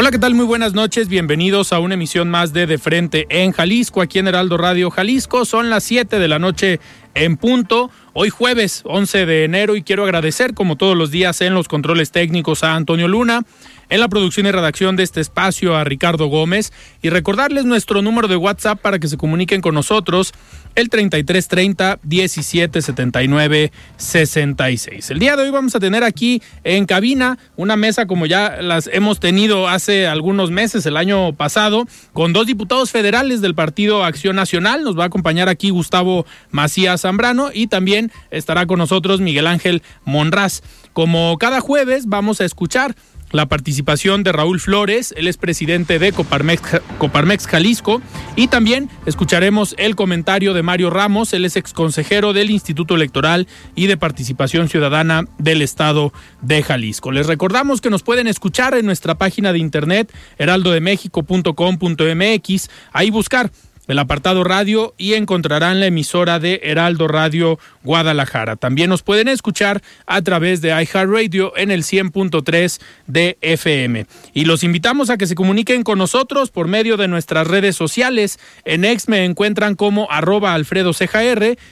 [0.00, 0.36] Hola, ¿qué tal?
[0.36, 1.08] Muy buenas noches.
[1.08, 5.44] Bienvenidos a una emisión más de De Frente en Jalisco, aquí en Heraldo Radio Jalisco.
[5.44, 6.78] Son las 7 de la noche
[7.14, 7.90] en punto.
[8.12, 12.12] Hoy jueves 11 de enero y quiero agradecer como todos los días en los controles
[12.12, 13.42] técnicos a Antonio Luna,
[13.90, 16.72] en la producción y redacción de este espacio a Ricardo Gómez
[17.02, 20.32] y recordarles nuestro número de WhatsApp para que se comuniquen con nosotros
[20.74, 25.10] el 3330 1779 66.
[25.10, 28.88] El día de hoy vamos a tener aquí en cabina una mesa como ya las
[28.92, 34.36] hemos tenido hace algunos meses, el año pasado, con dos diputados federales del Partido Acción
[34.36, 34.84] Nacional.
[34.84, 39.82] Nos va a acompañar aquí Gustavo Macías Zambrano y también estará con nosotros Miguel Ángel
[40.04, 40.62] Monraz.
[40.92, 42.94] Como cada jueves vamos a escuchar
[43.32, 48.00] la participación de Raúl Flores, él es presidente de Coparmex, Jalisco,
[48.36, 53.86] y también escucharemos el comentario de Mario Ramos, él es exconsejero del Instituto Electoral y
[53.86, 57.12] de Participación Ciudadana del Estado de Jalisco.
[57.12, 63.50] Les recordamos que nos pueden escuchar en nuestra página de internet heraldodemexico.com.mx, ahí buscar
[63.88, 68.56] el apartado radio y encontrarán la emisora de Heraldo Radio Guadalajara.
[68.56, 74.06] También nos pueden escuchar a través de iHeartRadio en el 100.3 de FM.
[74.34, 78.38] Y los invitamos a que se comuniquen con nosotros por medio de nuestras redes sociales.
[78.64, 80.92] En X me encuentran como arroba Alfredo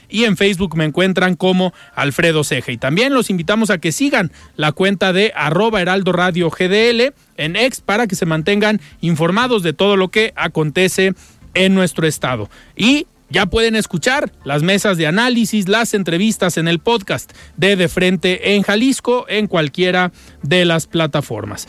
[0.08, 2.72] y en Facebook me encuentran como Alfredo Ceja.
[2.72, 7.56] Y también los invitamos a que sigan la cuenta de arroba Heraldo Radio GDL en
[7.56, 11.14] X para que se mantengan informados de todo lo que acontece
[11.56, 12.48] en nuestro estado.
[12.76, 17.88] Y ya pueden escuchar las mesas de análisis, las entrevistas en el podcast de De
[17.88, 20.12] Frente en Jalisco en cualquiera
[20.42, 21.66] de las plataformas.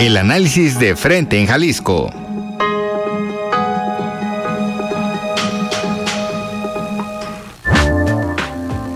[0.00, 2.10] El análisis de Frente en Jalisco.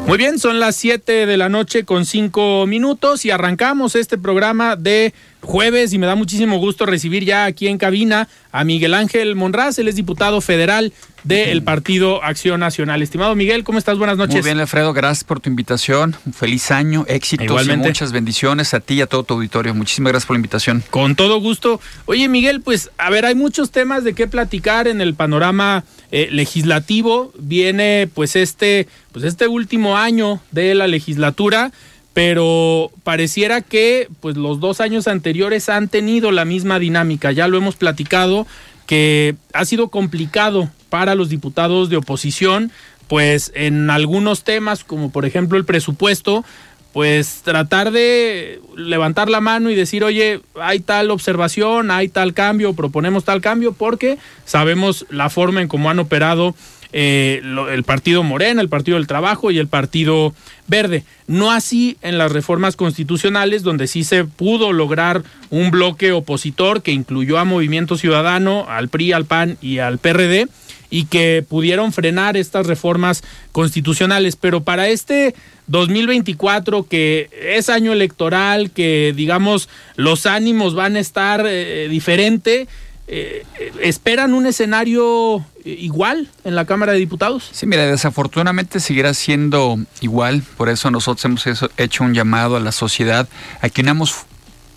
[0.06, 4.76] Muy bien, son las 7 de la noche con 5 minutos y arrancamos este programa
[4.76, 5.14] de
[5.44, 9.78] jueves y me da muchísimo gusto recibir ya aquí en cabina a Miguel Ángel Monraz,
[9.78, 10.92] él es diputado federal
[11.24, 13.02] del Partido Acción Nacional.
[13.02, 13.98] Estimado Miguel, ¿cómo estás?
[13.98, 14.34] Buenas noches.
[14.34, 16.14] Muy bien, Alfredo, gracias por tu invitación.
[16.26, 19.74] Un feliz año, éxitos y muchas bendiciones a ti y a todo tu auditorio.
[19.74, 20.84] Muchísimas gracias por la invitación.
[20.90, 21.80] Con todo gusto.
[22.04, 26.28] Oye, Miguel, pues a ver, hay muchos temas de qué platicar en el panorama eh,
[26.30, 27.32] legislativo.
[27.38, 31.72] Viene pues este, pues este último año de la legislatura
[32.14, 37.58] pero pareciera que pues los dos años anteriores han tenido la misma dinámica, ya lo
[37.58, 38.46] hemos platicado,
[38.86, 42.70] que ha sido complicado para los diputados de oposición,
[43.08, 46.44] pues en algunos temas, como por ejemplo el presupuesto,
[46.92, 52.74] pues tratar de levantar la mano y decir, oye, hay tal observación, hay tal cambio,
[52.74, 56.54] proponemos tal cambio, porque sabemos la forma en cómo han operado
[56.96, 60.32] eh, el Partido Morena, el Partido del Trabajo y el Partido
[60.68, 61.02] Verde.
[61.26, 66.92] No así en las reformas constitucionales, donde sí se pudo lograr un bloque opositor que
[66.92, 70.46] incluyó a Movimiento Ciudadano, al PRI, al PAN y al PRD,
[70.88, 74.36] y que pudieron frenar estas reformas constitucionales.
[74.36, 75.34] Pero para este
[75.66, 82.68] 2024, que es año electoral, que digamos los ánimos van a estar eh, diferente,
[83.06, 83.44] eh,
[83.82, 87.48] ¿Esperan un escenario igual en la Cámara de Diputados?
[87.52, 92.72] Sí, mira, desafortunadamente seguirá siendo igual, por eso nosotros hemos hecho un llamado a la
[92.72, 93.28] sociedad
[93.60, 94.14] a que unamos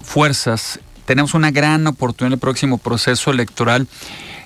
[0.02, 0.80] fuerzas.
[1.06, 3.88] Tenemos una gran oportunidad en el próximo proceso electoral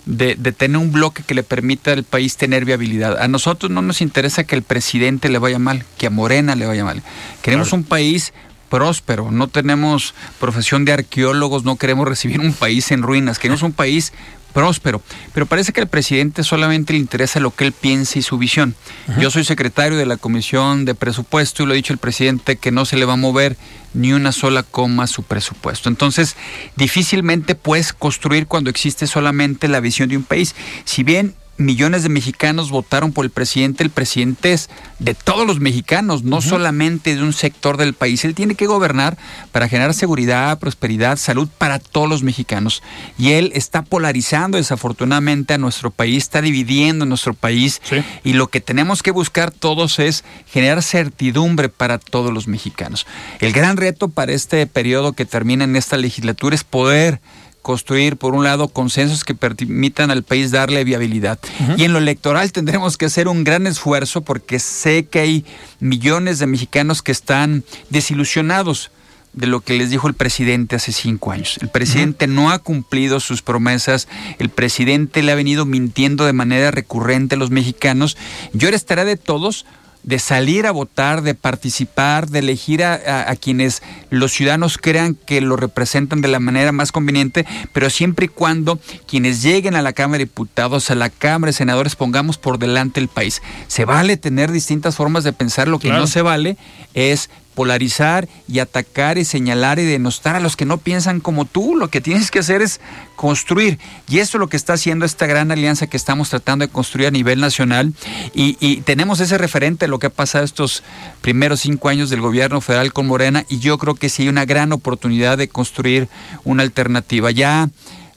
[0.05, 3.19] de, tener un bloque que le permita al país tener viabilidad.
[3.19, 6.65] A nosotros no nos interesa que el presidente le vaya mal, que a Morena le
[6.65, 7.01] vaya mal.
[7.41, 8.33] Queremos un país
[8.71, 13.73] próspero, no tenemos profesión de arqueólogos, no queremos recibir un país en ruinas, queremos un
[13.73, 14.13] país
[14.53, 15.01] próspero.
[15.33, 18.75] Pero parece que al presidente solamente le interesa lo que él piensa y su visión.
[19.19, 22.71] Yo soy secretario de la Comisión de Presupuesto y lo ha dicho el presidente que
[22.71, 23.57] no se le va a mover
[23.93, 25.89] ni una sola coma a su presupuesto.
[25.89, 26.37] Entonces,
[26.77, 30.55] difícilmente puedes construir cuando existe solamente la visión de un país.
[30.85, 34.69] Si bien millones de mexicanos votaron por el presidente, el presidente es
[34.99, 38.23] de todos los mexicanos, no solamente de un sector del país.
[38.25, 39.17] Él tiene que gobernar
[39.51, 42.83] para generar seguridad, prosperidad, salud para todos los mexicanos.
[43.17, 47.81] Y él está polarizando desafortunadamente a nuestro país, está dividiendo nuestro país.
[48.23, 53.07] Y lo que tenemos que buscar todos es generar certidumbre para todos los mexicanos.
[53.39, 57.21] El gran reto para este periodo que termina en esta legislatura es poder
[57.61, 61.39] construir, por un lado, consensos que permitan al país darle viabilidad.
[61.77, 65.45] Y en lo electoral tendremos que hacer un gran esfuerzo porque sé que hay
[65.79, 68.91] millones de mexicanos que están desilusionados
[69.33, 71.57] de lo que les dijo el presidente hace cinco años.
[71.61, 74.07] El presidente no ha cumplido sus promesas,
[74.39, 78.17] el presidente le ha venido mintiendo de manera recurrente a los mexicanos.
[78.53, 79.65] Yo ahora estaré de todos
[80.03, 85.55] de salir a votar, de participar, de elegir a, quienes los ciudadanos crean que lo
[85.55, 90.19] representan de la manera más conveniente, pero siempre y cuando quienes lleguen a la Cámara
[90.19, 93.41] de Diputados, a la Cámara de Senadores, pongamos por delante el país.
[93.67, 96.57] Se vale tener distintas formas de pensar, lo que no se vale
[96.93, 101.75] es polarizar y atacar y señalar y denostar a los que no piensan como tú.
[101.75, 102.79] Lo que tienes que hacer es
[103.15, 103.79] construir.
[104.07, 107.07] Y eso es lo que está haciendo esta gran alianza que estamos tratando de construir
[107.07, 107.93] a nivel nacional.
[108.33, 110.83] Y, tenemos ese referente de lo que ha pasado estos
[111.21, 113.45] primeros cinco años del gobierno federal con Morena.
[113.49, 116.07] Y yo creo que sí hay una gran oportunidad de construir
[116.43, 117.31] una alternativa.
[117.31, 117.69] Ya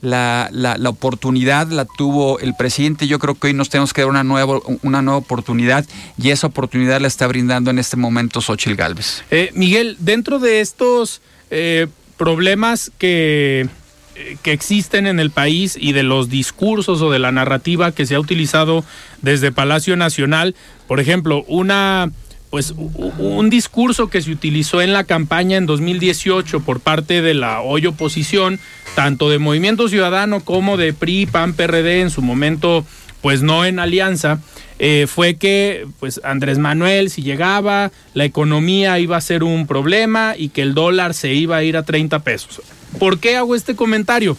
[0.04, 3.06] la, la, oportunidad la tuvo el presidente.
[3.06, 5.84] Yo creo que hoy nos tenemos que dar una nueva, una nueva oportunidad
[6.18, 9.24] y esa oportunidad la está brindando en este momento Xochil Gálvez.
[9.30, 11.86] Eh, Miguel, dentro de estos eh,
[12.16, 13.68] problemas que,
[14.16, 18.06] eh, que existen en el país y de los discursos o de la narrativa que
[18.06, 18.84] se ha utilizado
[19.22, 20.54] desde Palacio Nacional,
[20.86, 22.10] por ejemplo, una
[22.54, 27.60] pues un discurso que se utilizó en la campaña en 2018 por parte de la
[27.62, 28.60] hoy oposición,
[28.94, 32.86] tanto de Movimiento Ciudadano como de PRI, PAN, PRD, en su momento,
[33.22, 34.38] pues no en alianza,
[34.78, 40.34] eh, fue que pues Andrés Manuel si llegaba, la economía iba a ser un problema
[40.38, 42.60] y que el dólar se iba a ir a 30 pesos.
[43.00, 44.36] ¿Por qué hago este comentario?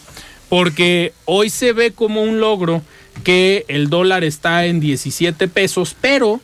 [0.48, 2.80] Porque hoy se ve como un logro
[3.24, 6.40] que el dólar está en 17 pesos, pero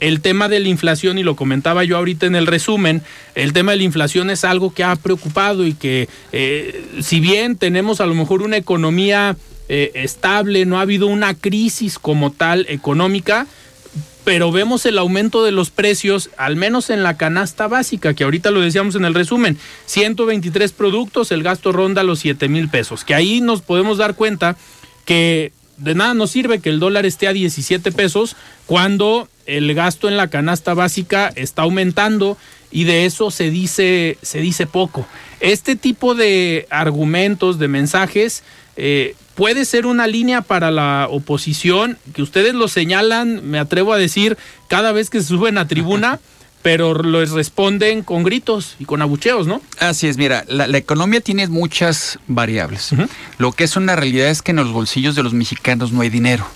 [0.00, 3.02] el tema de la inflación, y lo comentaba yo ahorita en el resumen,
[3.34, 7.56] el tema de la inflación es algo que ha preocupado y que eh, si bien
[7.56, 9.36] tenemos a lo mejor una economía
[9.68, 13.46] eh, estable, no ha habido una crisis como tal económica,
[14.24, 18.50] pero vemos el aumento de los precios, al menos en la canasta básica, que ahorita
[18.50, 23.14] lo decíamos en el resumen, 123 productos, el gasto ronda los 7 mil pesos, que
[23.14, 24.56] ahí nos podemos dar cuenta
[25.04, 28.36] que de nada nos sirve que el dólar esté a 17 pesos
[28.66, 32.36] cuando el gasto en la canasta básica está aumentando
[32.70, 35.06] y de eso se dice, se dice poco.
[35.40, 38.42] Este tipo de argumentos, de mensajes,
[38.76, 43.98] eh, puede ser una línea para la oposición, que ustedes lo señalan, me atrevo a
[43.98, 44.36] decir,
[44.68, 46.20] cada vez que se suben a tribuna.
[46.64, 49.60] pero les responden con gritos y con abucheos, ¿no?
[49.80, 52.88] Así es, mira, la, economía tiene muchas variables.
[53.36, 56.08] Lo que es una realidad es que en los bolsillos de los mexicanos no hay
[56.08, 56.46] dinero.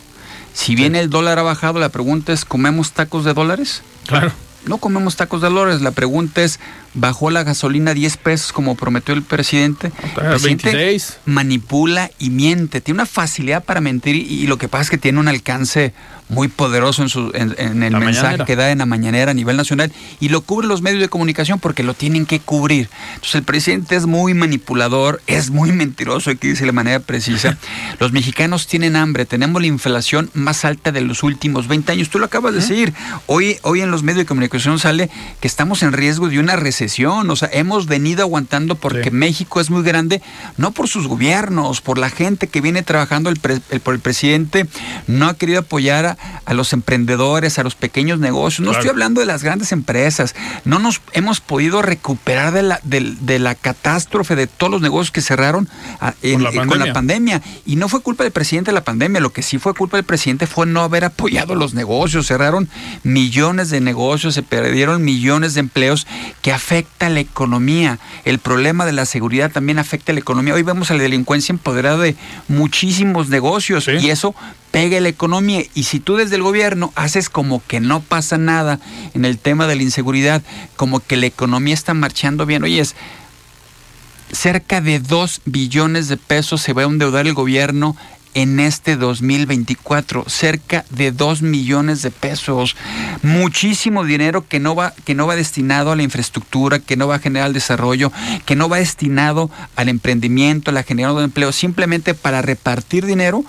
[0.58, 3.82] Si bien el dólar ha bajado, la pregunta es, ¿comemos tacos de dólares?
[4.08, 4.32] Claro.
[4.66, 5.82] No comemos tacos de dólares.
[5.82, 6.58] La pregunta es,
[6.94, 9.92] ¿bajó la gasolina 10 pesos como prometió el presidente?
[10.02, 12.80] El presidente manipula y miente.
[12.80, 15.94] Tiene una facilidad para mentir y lo que pasa es que tiene un alcance
[16.28, 19.92] muy poderoso en, su, en, el mensaje que da en la mañanera a nivel nacional
[20.20, 22.88] y lo cubren los medios de comunicación porque lo tienen que cubrir.
[23.14, 27.56] Entonces el presidente es muy manipulador, es muy mentiroso, hay que decir de manera precisa.
[27.98, 32.10] Los mexicanos tienen hambre, tenemos la inflación más alta de los últimos 20 años.
[32.10, 32.92] Tú lo acabas de decir.
[33.26, 37.28] Hoy, hoy en los medios de comunicación sale que estamos en riesgo de una recesión.
[37.30, 40.22] O sea, hemos venido aguantando porque México es muy grande,
[40.56, 44.66] no por sus gobiernos, por la gente que viene trabajando, el, por el presidente
[45.06, 48.66] no ha querido apoyar a, a los emprendedores, a los pequeños negocios.
[48.66, 50.34] No estoy hablando de las grandes empresas.
[50.64, 55.20] No nos hemos podido recuperar de la, de, la catástrofe de todos los negocios que
[55.20, 55.68] cerraron
[56.00, 56.14] ah,
[56.66, 57.42] con, la pandemia.
[57.66, 59.20] Y no fue culpa del presidente de la pandemia.
[59.20, 62.26] Lo que sí fue culpa del presidente fue no haber apoyado los negocios.
[62.26, 62.68] Cerraron
[63.02, 66.06] millones de negocios, se perdieron millones de empleos
[66.42, 67.98] que afecta a la economía.
[68.24, 70.54] El problema de la seguridad también afecta a la economía.
[70.54, 72.16] Hoy vemos a la delincuencia empoderada de
[72.48, 74.34] muchísimos negocios y eso
[74.70, 75.62] pega la economía.
[75.74, 78.80] Y si tú desde el gobierno haces como que no pasa nada
[79.14, 80.42] en el tema de la inseguridad,
[80.76, 82.94] como que la economía está marchando bien, oye, es
[84.32, 87.96] cerca de 2 billones de pesos se va a endeudar el gobierno
[88.34, 92.76] en este 2024, cerca de 2 millones de pesos.
[93.22, 97.16] Muchísimo dinero que no va que no va destinado a la infraestructura, que no va
[97.16, 98.12] a generar desarrollo,
[98.44, 103.44] que no va destinado al emprendimiento, a la generación de empleo, simplemente para repartir dinero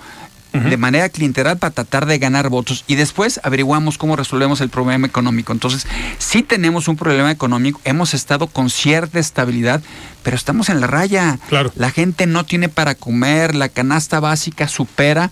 [0.52, 5.06] de manera clientelar para tratar de ganar votos y después averiguamos cómo resolvemos el problema
[5.06, 5.52] económico.
[5.52, 5.86] Entonces,
[6.18, 9.80] sí tenemos un problema económico, hemos estado con cierta estabilidad,
[10.22, 11.38] pero estamos en la raya.
[11.48, 11.72] Claro.
[11.76, 15.30] La gente no tiene para comer, la canasta básica supera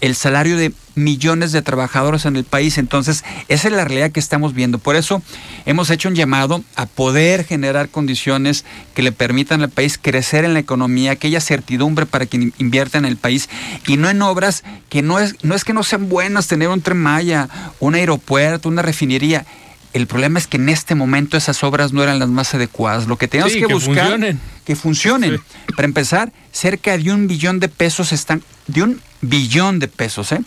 [0.00, 2.78] el salario de millones de trabajadores en el país.
[2.78, 4.78] Entonces, esa es la realidad que estamos viendo.
[4.78, 5.22] Por eso
[5.66, 10.54] hemos hecho un llamado a poder generar condiciones que le permitan al país crecer en
[10.54, 13.48] la economía, que haya certidumbre para que invierta en el país
[13.86, 16.82] y no en obras que no es, no es que no sean buenas tener un
[16.82, 19.46] tren Maya, un aeropuerto, una refinería.
[19.92, 23.06] El problema es que en este momento esas obras no eran las más adecuadas.
[23.06, 24.40] Lo que tenemos que, buscar funcionen.
[24.64, 25.40] que funcionen.
[25.74, 30.40] Para empezar, cerca de un billón de pesos están, de un billón de pesos, ¿eh?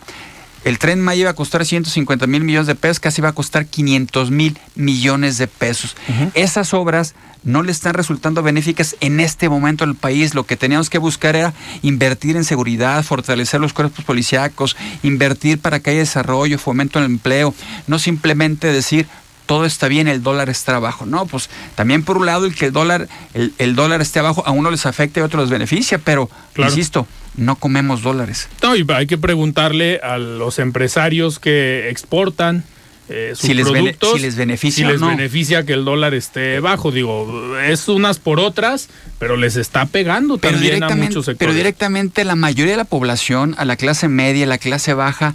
[0.64, 3.66] El tren Maya iba a costar 150 mil millones de pesos, casi va a costar
[3.66, 5.94] 500 mil millones de pesos.
[6.32, 10.34] Esas obras no le están resultando benéficas en este momento al país.
[10.34, 15.80] Lo que teníamos que buscar era invertir en seguridad, fortalecer los cuerpos policíacos, invertir para
[15.80, 17.54] que haya desarrollo, fomento el empleo,
[17.86, 19.06] no simplemente decir
[19.46, 21.06] todo está bien, el dólar está abajo.
[21.06, 24.50] No, pues también por un lado el que el dólar, el, dólar esté abajo, a
[24.50, 28.48] uno les afecta y a otros les beneficia, pero insisto, no comemos dólares.
[28.62, 32.64] No, y hay que preguntarle a los empresarios que exportan
[33.08, 36.90] eh, sus si productos, si les beneficia si les beneficia que el dólar esté bajo.
[36.90, 41.36] Digo, es unas por otras, pero les está pegando pero también a muchos sectores.
[41.38, 45.34] Pero directamente la mayoría de la población, a la clase media, a la clase baja,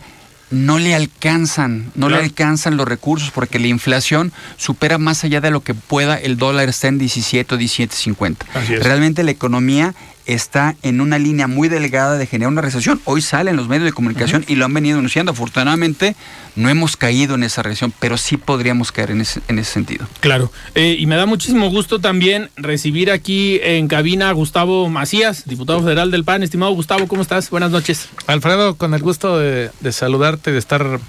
[0.51, 5.51] no le alcanzan, no le alcanzan los recursos porque la inflación supera más allá de
[5.51, 8.82] lo que pueda el dólar está en 17 o 17.50.
[8.82, 9.94] Realmente la economía
[10.33, 13.01] está en una línea muy delgada de generar una recesión.
[13.05, 15.31] Hoy salen los medios de comunicación y lo han venido anunciando.
[15.31, 16.15] Afortunadamente
[16.55, 20.07] no hemos caído en esa recesión, pero sí podríamos caer en ese, en ese sentido.
[20.19, 25.45] Claro, eh, y me da muchísimo gusto también recibir aquí en cabina a Gustavo Macías,
[25.48, 26.43] diputado federal del PAN.
[26.43, 27.50] Estimado Gustavo, ¿cómo estás?
[27.50, 28.09] Buenas noches.
[28.27, 31.00] Alfredo, con el gusto de, de saludarte, de estar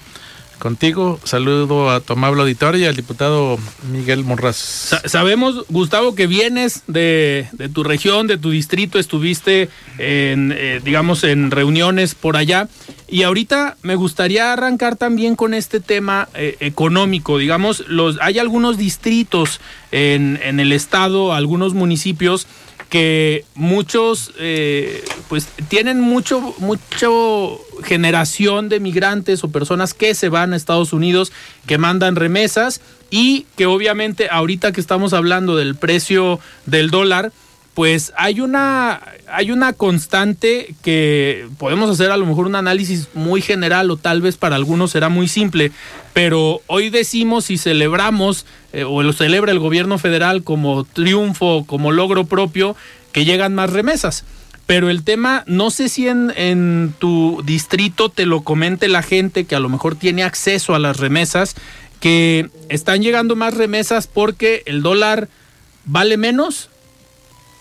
[0.61, 1.19] contigo.
[1.25, 3.59] Saludo a tu amable auditorio y al diputado
[3.91, 4.95] Miguel Morraz.
[5.07, 11.51] sabemos, Gustavo, que vienes de, tu región, de tu distrito, estuviste en, eh, digamos, en
[11.51, 12.69] reuniones por allá.
[13.09, 17.39] Y ahorita me gustaría arrancar también con este tema eh, económico.
[17.39, 22.47] Digamos, los, hay algunos distritos en, en el estado, algunos municipios
[22.91, 30.53] que muchos eh, pues tienen mucho mucho generación de migrantes o personas que se van
[30.53, 31.33] a Estados Unidos
[31.67, 37.33] que mandan remesas y que obviamente ahorita que estamos hablando del precio del dólar
[37.81, 43.41] pues hay una, hay una constante que podemos hacer a lo mejor un análisis muy
[43.41, 45.73] general o tal vez para algunos será muy simple,
[46.13, 48.45] pero hoy decimos y celebramos
[48.75, 52.77] eh, o lo celebra el gobierno federal como triunfo, como logro propio,
[53.13, 54.27] que llegan más remesas.
[54.67, 59.47] Pero el tema, no sé si en, en tu distrito te lo comente la gente
[59.47, 61.55] que a lo mejor tiene acceso a las remesas,
[61.99, 65.31] que están llegando más remesas porque el dólar
[65.87, 66.70] vale menos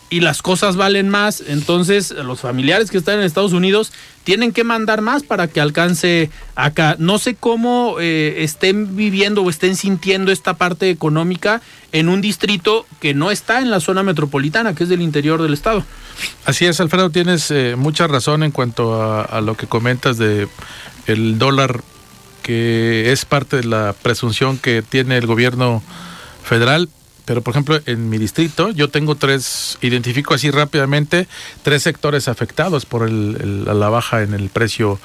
[0.09, 3.91] y las cosas valen más, entonces los familiares que están en Estados Unidos
[4.23, 6.95] tienen que mandar más para que alcance acá.
[6.99, 11.61] No sé cómo eh, estén viviendo o estén sintiendo esta parte económica
[11.91, 15.53] en un distrito que no está en la zona metropolitana, que es del interior del
[15.53, 15.83] estado.
[16.45, 20.47] Así es, Alfredo, tienes eh, mucha razón en cuanto a, a lo que comentas de
[21.05, 21.81] el dólar,
[22.43, 25.83] que es parte de la presunción que tiene el gobierno
[26.43, 26.89] federal,
[27.29, 31.27] pero por ejemplo en mi distrito yo tengo tres, identifico así rápidamente,
[31.61, 34.99] tres sectores afectados por el, la baja en el precio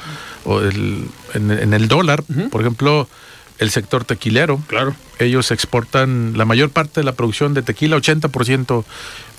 [0.47, 2.25] o el, en, el dólar.
[2.50, 3.11] Por ejemplo,
[3.59, 4.59] el sector tequilero.
[4.69, 4.97] Claro.
[5.19, 8.85] Ellos exportan la mayor parte de la producción de tequila, 80%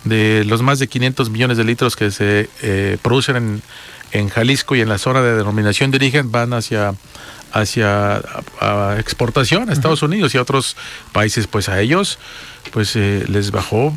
[0.04, 3.62] de los más de 500 millones de litros que se eh, producen en,
[4.12, 6.94] en Jalisco y en la zona de denominación de origen van hacia
[7.56, 8.22] hacia
[9.00, 10.76] exportación a Estados Unidos y a otros
[11.14, 12.20] países, pues a ellos
[12.74, 13.96] pues eh, les bajó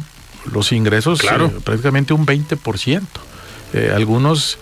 [0.52, 1.46] los ingresos claro.
[1.46, 3.02] Eh, prácticamente un 20%.
[3.74, 4.58] Eh, algunos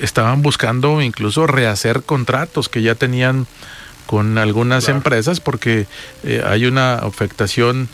[0.00, 3.46] estaban buscando incluso rehacer contratos que ya tenían
[4.06, 5.86] con algunas empresas porque
[6.44, 7.88] hay una afectación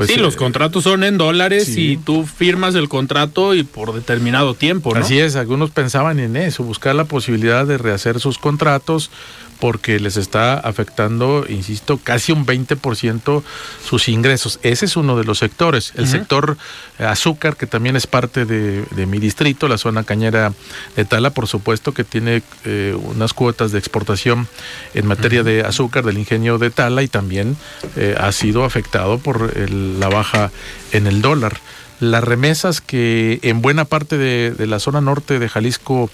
[0.00, 3.92] Pues, sí, los eh, contratos son en dólares y tú firmas el contrato y por
[3.92, 5.00] determinado tiempo, ¿no?
[5.00, 9.10] Así es, algunos pensaban en eso, buscar la posibilidad de rehacer sus contratos
[9.60, 13.42] porque les está afectando, insisto, casi un 20%
[13.84, 14.58] sus ingresos.
[14.62, 15.92] Ese es uno de los sectores.
[15.96, 16.56] El sector
[16.98, 20.52] azúcar, que también es parte de, mi distrito, la zona cañera
[20.96, 24.48] de Tala, por supuesto que tiene eh, unas cuotas de exportación
[24.94, 27.56] en materia de azúcar del ingenio de Tala y también
[27.96, 30.50] eh, ha sido afectado por la baja
[30.92, 31.60] en el dólar
[32.00, 36.10] las remesas que en buena parte de, la zona norte de Jalisco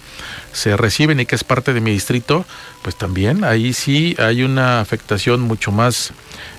[0.52, 2.44] se reciben y que es parte de mi distrito,
[2.82, 6.12] pues también ahí sí hay una afectación mucho más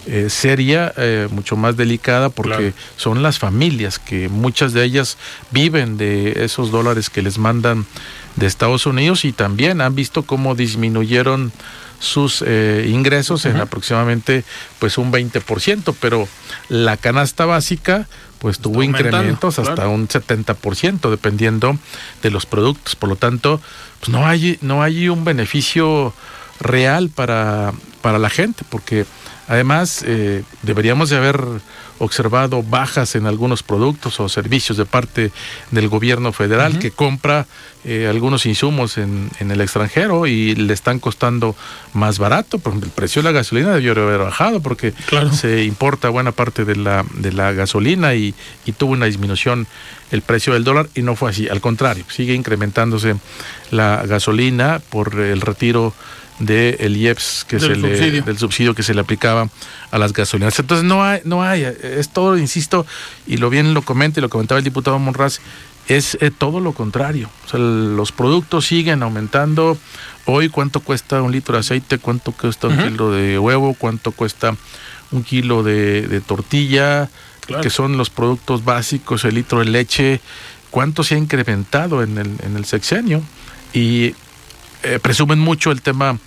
[0.05, 5.17] eh, seria, eh, mucho más delicada, porque son las familias que muchas de ellas
[5.51, 7.86] viven de esos dólares que les mandan
[8.38, 11.51] de Estados Unidos y también han visto cómo disminuyeron
[12.00, 14.43] sus eh, ingresos en aproximadamente
[14.79, 16.27] pues un 20%, pero
[16.69, 18.07] la canasta básica
[18.39, 21.77] pues tuvo incrementos hasta un 70% dependiendo
[22.22, 22.96] de los productos.
[22.96, 23.62] Por lo tanto,
[24.00, 26.13] pues no hay, no hay un beneficio
[26.60, 29.06] real para, para la gente, porque
[29.48, 31.42] además eh, deberíamos de haber
[32.00, 35.32] observado bajas en algunos productos o servicios de parte
[35.72, 37.48] del gobierno federal que compra
[37.86, 41.56] eh, algunos insumos en, en, el extranjero y le están costando
[41.94, 42.60] más barato.
[42.60, 44.94] Por ejemplo, el precio de la gasolina debió haber bajado porque
[45.32, 48.36] se importa buena parte de la, de la gasolina y,
[48.66, 49.68] y tuvo una disminución
[50.12, 51.48] el precio del dólar y no fue así.
[51.50, 53.16] Al contrario, sigue incrementándose
[53.72, 55.94] la gasolina por el retiro
[56.39, 58.12] del IEPS que del se subsidio.
[58.12, 59.50] le del subsidio que se le aplicaba
[59.91, 60.60] a las gasolineras.
[60.60, 62.86] Entonces no hay no hay es todo insisto
[63.25, 65.39] y lo bien lo comenta y lo comentaba el diputado Monraz
[65.88, 67.29] es eh, todo lo contrario.
[67.46, 69.77] O sea, los productos siguen aumentando.
[70.25, 74.56] Hoy cuánto cuesta un litro de aceite, cuánto cuesta un kilo de huevo, cuánto cuesta
[75.12, 77.10] un kilo de, tortilla,
[77.62, 80.20] que son los productos básicos, el litro de leche,
[80.70, 83.24] cuánto se ha incrementado en el, en el sexenio.
[83.74, 84.15] Y
[84.96, 86.17] eh, presumen mucho el tema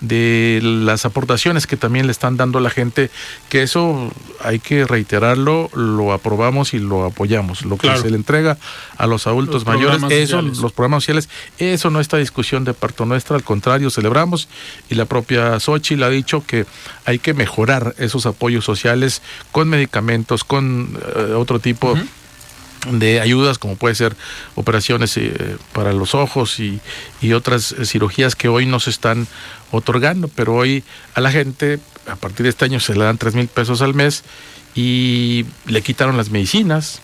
[0.00, 3.10] de las aportaciones que también le están dando a la gente,
[3.48, 7.64] que eso hay que reiterarlo, lo aprobamos y lo apoyamos.
[7.64, 8.58] Lo que se le entrega
[8.96, 13.36] a los adultos mayores, eso, los programas sociales, eso no está discusión de parte nuestra,
[13.36, 14.48] al contrario, celebramos
[14.88, 16.66] y la propia Xochitl ha dicho que
[17.04, 19.22] hay que mejorar esos apoyos sociales
[19.52, 21.96] con medicamentos, con eh, otro tipo
[22.90, 24.16] de ayudas como puede ser
[24.54, 26.80] operaciones eh, para los ojos y,
[27.20, 29.26] y otras eh, cirugías que hoy no se están
[29.70, 33.34] otorgando, pero hoy a la gente a partir de este año se le dan tres
[33.34, 34.24] mil pesos al mes
[34.74, 37.00] y le quitaron las medicinas.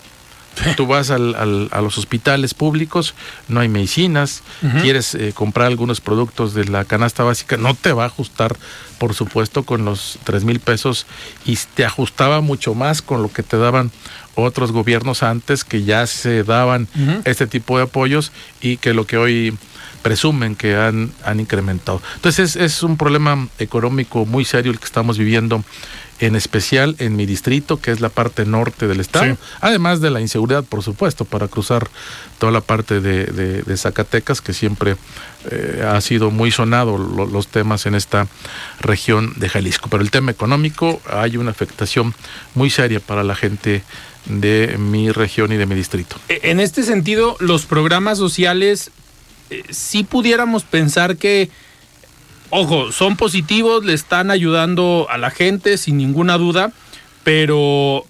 [0.76, 3.14] Tú vas al, al, a los hospitales públicos,
[3.48, 4.42] no hay medicinas,
[4.82, 8.56] quieres eh, comprar algunos productos de la canasta básica, no te va a ajustar,
[8.98, 11.06] por supuesto, con los tres mil pesos
[11.44, 13.90] y te ajustaba mucho más con lo que te daban
[14.36, 16.88] otros gobiernos antes que ya se daban
[17.24, 19.56] este tipo de apoyos y que lo que hoy
[20.04, 22.02] presumen que han, han incrementado.
[22.16, 25.64] Entonces es, un problema económico muy serio el que estamos viviendo,
[26.20, 30.20] en especial en mi distrito, que es la parte norte del estado, además de la
[30.20, 31.88] inseguridad, por supuesto, para cruzar
[32.38, 34.96] toda la parte de, Zacatecas, que siempre
[35.50, 38.28] eh, ha sido muy sonado los temas en esta
[38.80, 39.88] región de Jalisco.
[39.90, 42.14] Pero el tema económico, hay una afectación
[42.54, 43.82] muy seria para la gente
[44.26, 46.16] de mi región y de mi distrito.
[46.28, 48.90] E, en este sentido, los programas sociales,
[49.50, 51.50] eh, si pudiéramos pensar que,
[52.50, 56.72] ojo, son positivos, le están ayudando a la gente sin ninguna duda,
[57.22, 58.04] pero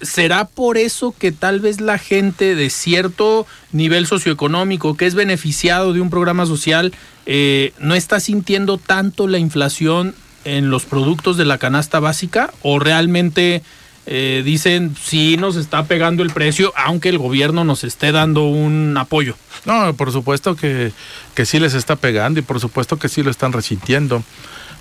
[0.00, 5.92] ¿será por eso que tal vez la gente de cierto nivel socioeconómico que es beneficiado
[5.92, 6.92] de un programa social
[7.26, 12.78] eh, no está sintiendo tanto la inflación en los productos de la canasta básica o
[12.78, 13.62] realmente
[14.06, 18.96] eh, dicen sí nos está pegando el precio, aunque el gobierno nos esté dando un
[18.98, 19.36] apoyo.
[19.64, 20.92] No, por supuesto que,
[21.34, 24.22] que sí les está pegando y por supuesto que sí lo están resintiendo.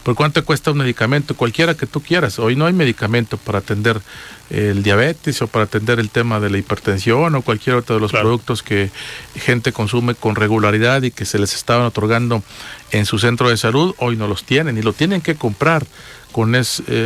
[0.03, 1.35] ¿Por cuánto cuesta un medicamento?
[1.35, 2.37] Cualquiera que tú quieras.
[2.37, 4.01] Hoy no hay medicamento para atender
[4.49, 8.11] el diabetes o para atender el tema de la hipertensión o cualquier otro de los
[8.11, 8.91] productos que
[9.35, 12.43] gente consume con regularidad y que se les estaban otorgando
[12.91, 13.95] en su centro de salud.
[13.97, 15.85] Hoy no los tienen y lo tienen que comprar
[16.33, 16.61] con eh,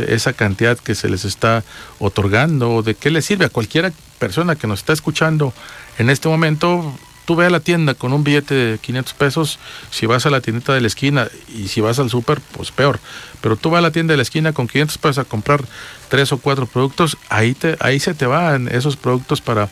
[0.08, 1.62] esa cantidad que se les está
[2.00, 5.54] otorgando o de qué le sirve a cualquier persona que nos está escuchando
[5.98, 6.98] en este momento.
[7.28, 9.58] Tú ve a la tienda con un billete de 500 pesos,
[9.90, 13.00] si vas a la tiendita de la esquina y si vas al súper, pues peor.
[13.42, 15.62] Pero tú vas a la tienda de la esquina con 500 pesos a comprar
[16.08, 19.68] tres o cuatro productos, ahí, te, ahí se te van esos productos para,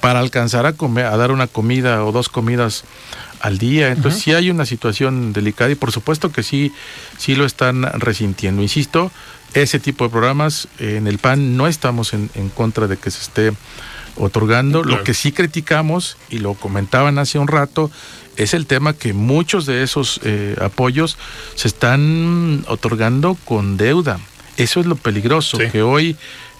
[0.00, 2.82] para alcanzar a, comer, a dar una comida o dos comidas
[3.40, 3.92] al día.
[3.92, 6.72] Entonces sí hay una situación delicada y por supuesto que sí,
[7.18, 8.62] sí lo están resintiendo.
[8.62, 9.12] Insisto,
[9.54, 13.52] ese tipo de programas en el PAN no estamos en, contra de que se esté
[14.16, 14.84] otorgando.
[14.84, 17.90] Lo que sí criticamos, y lo comentaban hace un rato,
[18.36, 21.16] es el tema que muchos de esos eh, apoyos
[21.54, 24.18] se están otorgando con deuda.
[24.56, 26.16] Eso es lo peligroso, que hoy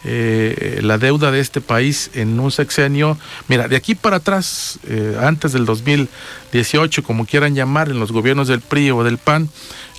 [0.07, 3.17] eh, la deuda de este país en un sexenio,
[3.49, 8.49] mira, de aquí para atrás, eh, antes del 2018, como quieran llamar, en los gobiernos
[8.49, 9.49] del PRI o del PAN,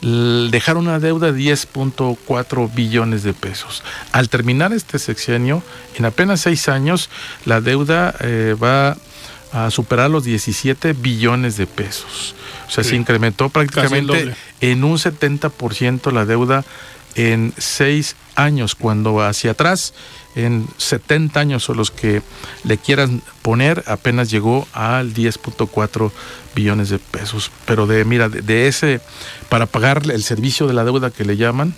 [0.05, 3.83] dejaron una deuda de 10.4 billones de pesos.
[4.11, 5.63] Al terminar este sexenio,
[5.97, 7.09] en apenas seis años,
[7.45, 8.97] la deuda eh, va
[9.51, 12.35] a superar los 17 billones de pesos.
[12.67, 16.65] O sea, se incrementó prácticamente en un 70% la deuda
[17.15, 19.93] en seis años, cuando hacia atrás,
[20.36, 22.21] en 70 años son los que
[22.63, 26.12] le quieran poner, apenas llegó al 10.4
[26.54, 27.51] billones de pesos.
[27.65, 28.99] Pero de, mira, de, ese,
[29.49, 31.73] para pagar el servicio de la deuda que le llaman,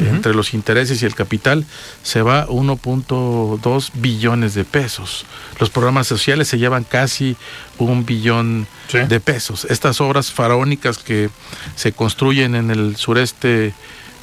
[0.00, 1.66] entre los intereses y el capital,
[2.02, 5.26] se va 1.2 billones de pesos.
[5.58, 7.36] Los programas sociales se llevan casi
[7.76, 9.66] un billón de pesos.
[9.66, 11.28] Estas obras faraónicas que
[11.76, 13.74] se construyen en el sureste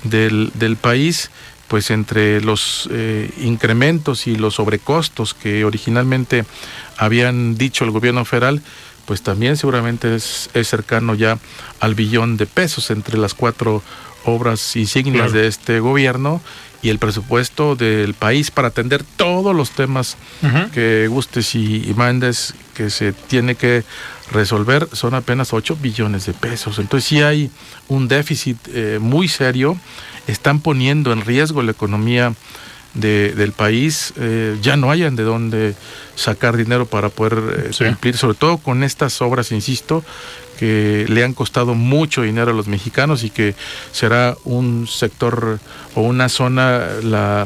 [0.10, 1.30] del, del país,
[1.68, 6.46] pues entre los eh, incrementos y los sobrecostos que originalmente
[6.98, 8.62] habían dicho el gobierno federal,
[9.06, 11.38] pues también seguramente es, cercano ya
[11.80, 13.82] al billón de pesos entre las cuatro
[14.26, 16.42] obras insignias de este gobierno
[16.82, 20.18] y el presupuesto del país para atender todos los temas
[20.74, 23.84] que gustes y, mandes que se tiene que
[24.32, 26.80] resolver son apenas 8 billones de pesos.
[26.80, 27.50] Entonces sí hay
[27.88, 29.78] un déficit eh, muy serio
[30.28, 32.34] están poniendo en riesgo la economía
[32.94, 35.76] del país, eh, ya no hayan de dónde
[36.16, 40.04] sacar dinero para poder eh, cumplir, sobre todo con estas obras, insisto,
[40.58, 43.54] que le han costado mucho dinero a los mexicanos y que
[43.92, 45.60] será un sector
[45.94, 47.46] o una zona la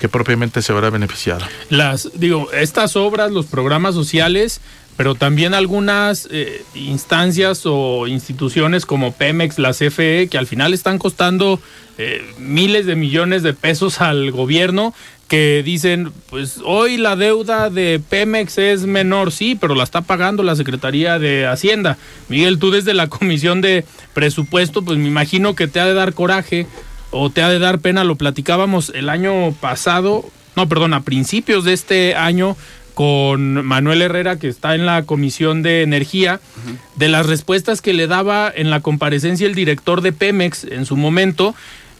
[0.00, 1.48] que propiamente se verá beneficiada.
[1.70, 4.60] Las, digo, estas obras, los programas sociales,
[5.00, 10.98] pero también algunas eh, instancias o instituciones como Pemex, la CFE, que al final están
[10.98, 11.58] costando
[11.96, 14.92] eh, miles de millones de pesos al gobierno
[15.26, 20.42] que dicen, pues hoy la deuda de Pemex es menor, sí, pero la está pagando
[20.42, 21.96] la Secretaría de Hacienda.
[22.28, 26.12] Miguel, tú desde la Comisión de Presupuesto, pues me imagino que te ha de dar
[26.12, 26.66] coraje
[27.10, 31.64] o te ha de dar pena, lo platicábamos el año pasado, no, perdón, a principios
[31.64, 32.54] de este año,
[33.00, 36.38] con Manuel Herrera, que está en la Comisión de Energía,
[36.96, 40.98] de las respuestas que le daba en la comparecencia el director de Pemex en su
[40.98, 41.54] momento,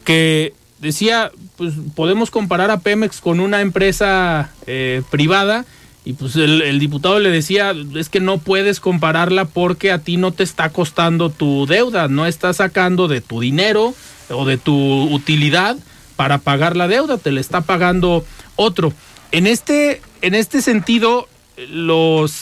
[0.04, 5.64] que decía, pues podemos comparar a Pemex con una empresa eh, privada,
[6.04, 10.18] y pues el, el, diputado le decía, es que no puedes compararla porque a ti
[10.18, 13.94] no te está costando tu deuda, no estás sacando de tu dinero
[14.28, 15.78] o de tu utilidad
[16.16, 18.22] para pagar la deuda, te la está pagando
[18.56, 18.92] otro.
[19.32, 21.28] En este, en este sentido,
[21.68, 22.40] los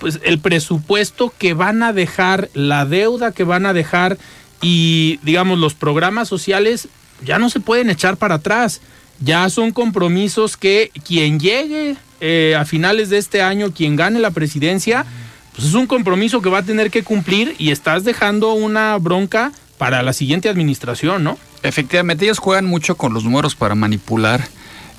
[0.00, 4.18] pues el presupuesto que van a dejar, la deuda que van a dejar
[4.60, 6.88] y digamos los programas sociales
[7.24, 8.80] ya no se pueden echar para atrás.
[9.20, 14.32] Ya son compromisos que quien llegue eh, a finales de este año, quien gane la
[14.32, 15.06] presidencia,
[15.54, 19.52] pues es un compromiso que va a tener que cumplir y estás dejando una bronca
[19.78, 21.38] para la siguiente administración, ¿no?
[21.62, 24.48] Efectivamente, ellos juegan mucho con los números para manipular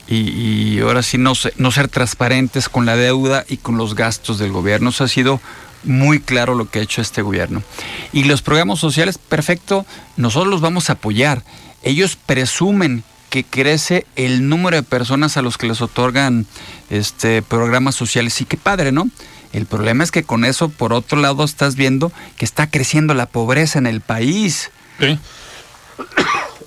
[0.08, 4.52] y, ahora sí no, no ser transparentes con la deuda y con los gastos del
[4.52, 4.90] gobierno.
[4.90, 5.40] Eso ha sido
[5.84, 7.64] muy claro lo que ha hecho este gobierno.
[8.12, 9.86] Y los programas sociales, perfecto,
[10.18, 11.44] nosotros los vamos a apoyar.
[11.84, 16.46] Ellos presumen que crece el número de personas a los que les otorgan
[16.90, 18.40] este programas sociales.
[18.42, 19.10] Y qué padre, ¿no?
[19.54, 23.26] El problema es que con eso, por otro lado, estás viendo que está creciendo la
[23.26, 24.72] pobreza en el país.
[25.00, 25.18] Sí.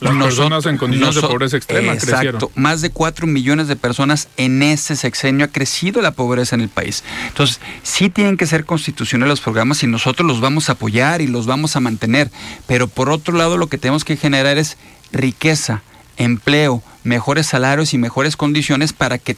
[0.00, 4.62] Las personas en condiciones de pobreza extrema exacto, Más de 4 millones de personas en
[4.62, 7.04] ese sexenio ha crecido la pobreza en el país.
[7.28, 11.26] Entonces, sí tienen que ser constitucionales los programas y nosotros los vamos a apoyar y
[11.26, 12.30] los vamos a mantener.
[12.66, 14.76] Pero por otro lado, lo que tenemos que generar es
[15.12, 15.82] riqueza,
[16.16, 19.36] empleo, mejores salarios y mejores condiciones para que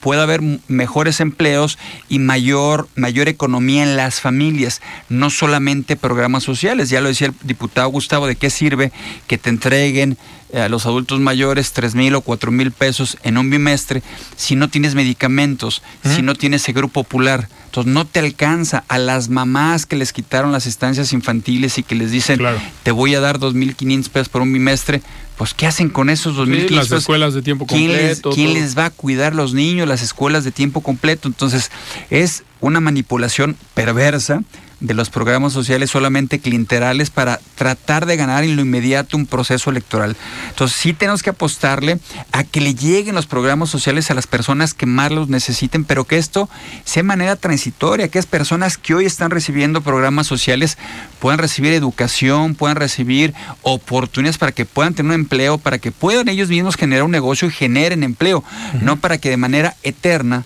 [0.00, 6.90] pueda haber mejores empleos y mayor, mayor economía en las familias, no solamente programas sociales.
[6.90, 8.92] Ya lo decía el diputado Gustavo, ¿de qué sirve
[9.26, 10.16] que te entreguen
[10.54, 14.02] a los adultos mayores tres mil o cuatro mil pesos en un bimestre
[14.36, 17.48] si no tienes medicamentos, si no tienes seguro popular?
[17.70, 21.94] Entonces no te alcanza a las mamás que les quitaron las estancias infantiles y que
[21.94, 22.40] les dicen,
[22.82, 25.02] te voy a dar 2.500 pesos por un bimestre,
[25.36, 28.30] pues ¿qué hacen con esos 2.500 sí, las escuelas de tiempo completo.
[28.30, 31.28] ¿Quién, les, va a cuidar los niños, las escuelas de tiempo completo?
[31.28, 31.70] Entonces
[32.10, 34.42] es una manipulación perversa
[34.80, 39.70] de los programas sociales solamente clienterales para tratar de ganar en lo inmediato un proceso
[39.70, 40.16] electoral.
[40.48, 42.00] Entonces sí tenemos que apostarle
[42.32, 46.04] a que le lleguen los programas sociales a las personas que más los necesiten, pero
[46.04, 46.48] que esto
[46.84, 50.78] sea de manera transitoria, que es personas que hoy están recibiendo programas sociales
[51.18, 56.28] puedan recibir educación, puedan recibir oportunidades para que puedan tener un empleo, para que puedan
[56.28, 58.42] ellos mismos generar un negocio y generen empleo,
[58.80, 60.44] no para que de manera eterna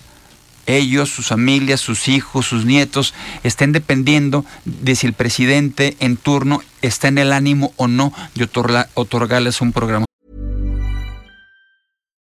[0.65, 6.61] ellos, sus familias, sus hijos, sus nietos estén dependiendo de si el presidente en turno
[6.81, 8.49] está en el ánimo o no de
[8.95, 10.05] otorgarles un programa.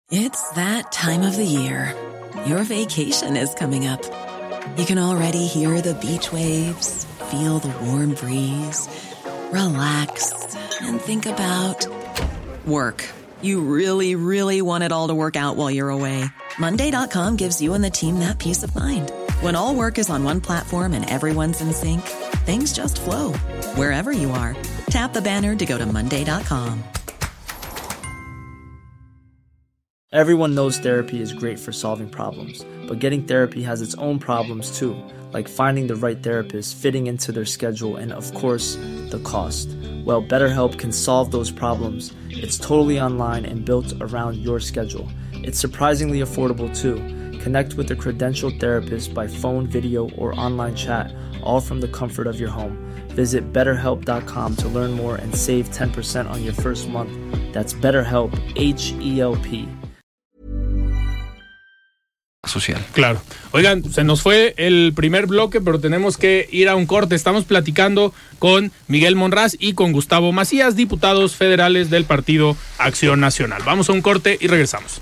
[0.10, 1.96] It's that time of the year.
[2.46, 4.02] Your vacation is coming up.
[4.78, 8.90] You can already hear the beach waves, feel the warm breeze,
[9.52, 10.34] relax
[10.82, 11.88] and think about
[12.66, 13.08] work.
[13.42, 16.26] You really, really want it all to work out while you're away.
[16.60, 19.12] Monday.com gives you and the team that peace of mind.
[19.42, 22.02] When all work is on one platform and everyone's in sync,
[22.46, 23.34] things just flow
[23.76, 24.56] wherever you are.
[24.88, 26.84] Tap the banner to go to Monday.com.
[30.14, 34.78] Everyone knows therapy is great for solving problems, but getting therapy has its own problems
[34.78, 34.94] too,
[35.32, 38.76] like finding the right therapist, fitting into their schedule, and of course,
[39.10, 39.70] the cost.
[40.04, 42.12] Well, BetterHelp can solve those problems.
[42.30, 45.08] It's totally online and built around your schedule.
[45.44, 46.96] It's surprisingly affordable too.
[47.40, 52.28] Connect with a credentialed therapist by phone, video, or online chat, all from the comfort
[52.28, 52.78] of your home.
[53.16, 57.12] Visit betterhelp.com to learn more and save 10% on your first month.
[57.54, 59.68] That's BetterHelp, H E L P.
[62.48, 62.80] Social.
[62.94, 63.22] Claro.
[63.52, 67.16] Oigan, se nos fue el primer bloque, pero tenemos que ir a un corte.
[67.16, 73.62] Estamos platicando con Miguel Monraz y con Gustavo Macías, diputados federales del Partido Acción Nacional.
[73.66, 75.02] Vamos a un corte y regresamos.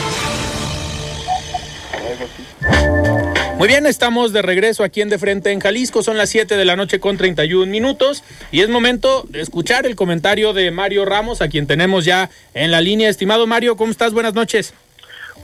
[3.61, 6.01] Muy bien, estamos de regreso aquí en De Frente en Jalisco.
[6.01, 9.95] Son las 7 de la noche con 31 minutos y es momento de escuchar el
[9.95, 13.07] comentario de Mario Ramos, a quien tenemos ya en la línea.
[13.07, 14.13] Estimado Mario, ¿cómo estás?
[14.13, 14.73] Buenas noches.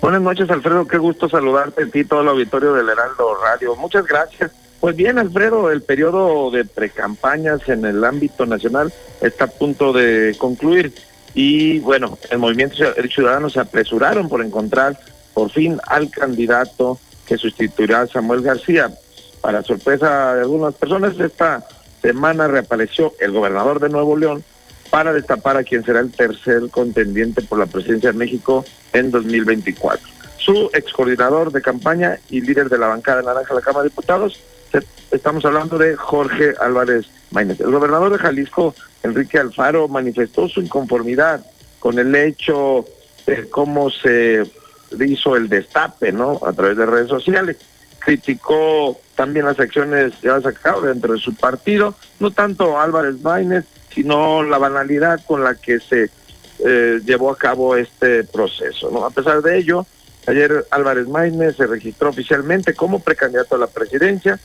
[0.01, 0.87] Buenas noches, Alfredo.
[0.87, 3.75] Qué gusto saludarte a ti, todo el auditorio del Heraldo Radio.
[3.75, 4.49] Muchas gracias.
[4.79, 10.33] Pues bien, Alfredo, el periodo de precampañas en el ámbito nacional está a punto de
[10.39, 10.91] concluir
[11.35, 12.77] y bueno, el movimiento
[13.11, 14.97] ciudadano se apresuraron por encontrar
[15.35, 18.89] por fin al candidato que sustituirá a Samuel García.
[19.41, 21.63] Para sorpresa de algunas personas, esta
[22.01, 24.43] semana reapareció el gobernador de Nuevo León
[24.89, 30.07] para destapar a quien será el tercer contendiente por la presidencia de México en 2024.
[30.37, 33.89] Su ex coordinador de campaña y líder de la bancada naranja de la Cámara de
[33.89, 34.39] Diputados,
[35.11, 37.59] estamos hablando de Jorge Álvarez Maínez.
[37.59, 41.45] El gobernador de Jalisco, Enrique Alfaro, manifestó su inconformidad
[41.79, 42.85] con el hecho
[43.25, 44.49] de cómo se
[45.05, 46.39] hizo el destape, ¿no?
[46.45, 47.57] A través de redes sociales.
[47.99, 53.65] Criticó también las acciones llevadas a cabo dentro de su partido, no tanto Álvarez Maínez,
[53.93, 56.09] sino la banalidad con la que se
[56.59, 59.05] eh, llevó a cabo este proceso, ¿no?
[59.05, 59.85] A pesar de ello,
[60.27, 64.39] ayer Álvarez Maínez se registró oficialmente como precandidato a la presidencia,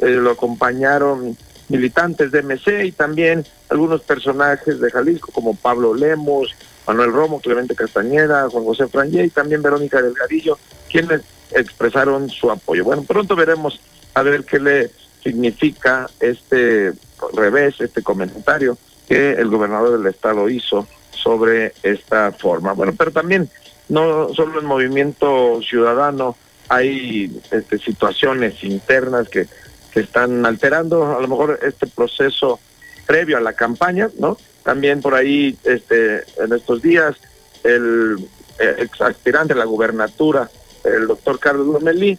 [0.00, 1.36] eh, lo acompañaron
[1.68, 6.54] militantes de MC y también algunos personajes de Jalisco como Pablo Lemos,
[6.88, 10.58] Manuel Romo, Clemente Castañeda, Juan José Frangé y también Verónica Delgadillo,
[10.90, 11.20] quienes
[11.52, 12.82] expresaron su apoyo.
[12.82, 13.78] Bueno, pronto veremos
[14.14, 14.90] a ver qué le
[15.22, 16.94] significa este
[17.34, 22.72] revés, este comentario que el gobernador del estado hizo sobre esta forma.
[22.72, 23.50] Bueno, pero también
[23.90, 26.36] no solo en movimiento ciudadano
[26.68, 29.46] hay este, situaciones internas que,
[29.92, 32.60] que están alterando a lo mejor este proceso
[33.06, 34.38] previo a la campaña, ¿no?
[34.68, 37.16] También por ahí, este, en estos días,
[37.64, 38.18] el
[38.58, 40.50] eh, ex aspirante a la gubernatura,
[40.84, 42.18] el doctor Carlos Lomelí, eh,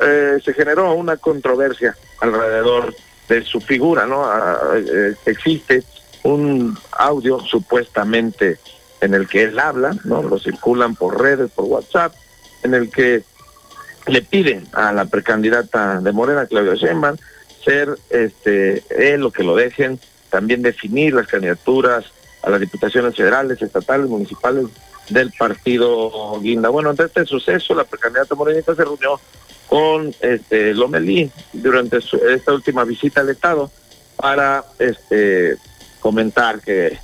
[0.00, 2.94] eh, se generó una controversia alrededor
[3.28, 4.24] de su figura, ¿no?
[4.24, 4.76] Ah,
[5.26, 5.82] existe
[6.22, 8.58] un audio supuestamente
[9.00, 10.22] en el que él habla, ¿no?
[10.22, 12.14] Lo circulan por redes, por WhatsApp,
[12.62, 13.24] en el que
[14.06, 17.16] le piden a la precandidata de Morena, Claudia Sheinbaum,
[17.64, 19.98] ser este él o que lo dejen
[20.30, 22.06] también definir las candidaturas
[22.42, 24.66] a las diputaciones federales, estatales, municipales
[25.08, 26.68] del partido Guinda.
[26.68, 29.20] Bueno, ante este suceso, la precandidata morenita se reunió
[29.66, 33.70] con este Lomelí durante esta última visita al Estado
[34.16, 35.56] para este
[36.00, 36.98] comentar que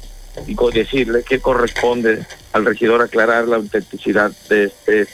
[0.46, 5.06] y decirle que corresponde al regidor aclarar la autenticidad de este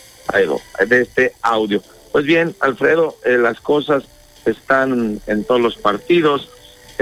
[0.88, 1.82] de este audio.
[2.10, 4.04] Pues bien, Alfredo, eh, las cosas
[4.44, 6.48] están en todos los partidos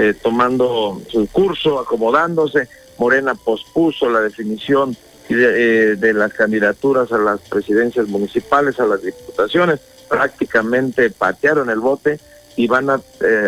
[0.01, 2.67] eh, tomando su curso, acomodándose.
[2.97, 4.97] Morena pospuso la definición
[5.29, 11.79] de, eh, de, las candidaturas a las presidencias municipales, a las diputaciones, prácticamente patearon el
[11.79, 12.19] bote
[12.55, 12.99] y van a,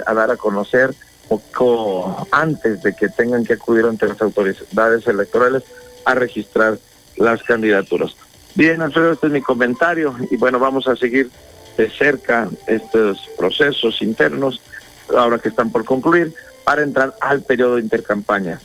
[0.05, 0.93] a dar a conocer
[1.27, 5.63] poco antes de que tengan que acudir ante las autoridades electorales
[6.05, 6.77] a registrar
[7.17, 8.15] las candidaturas.
[8.53, 11.31] Bien, Alfredo, este es mi comentario y bueno, vamos a seguir
[11.77, 14.61] de cerca estos procesos internos,
[15.09, 18.59] ahora que están por concluir, para entrar al periodo de intercampaña.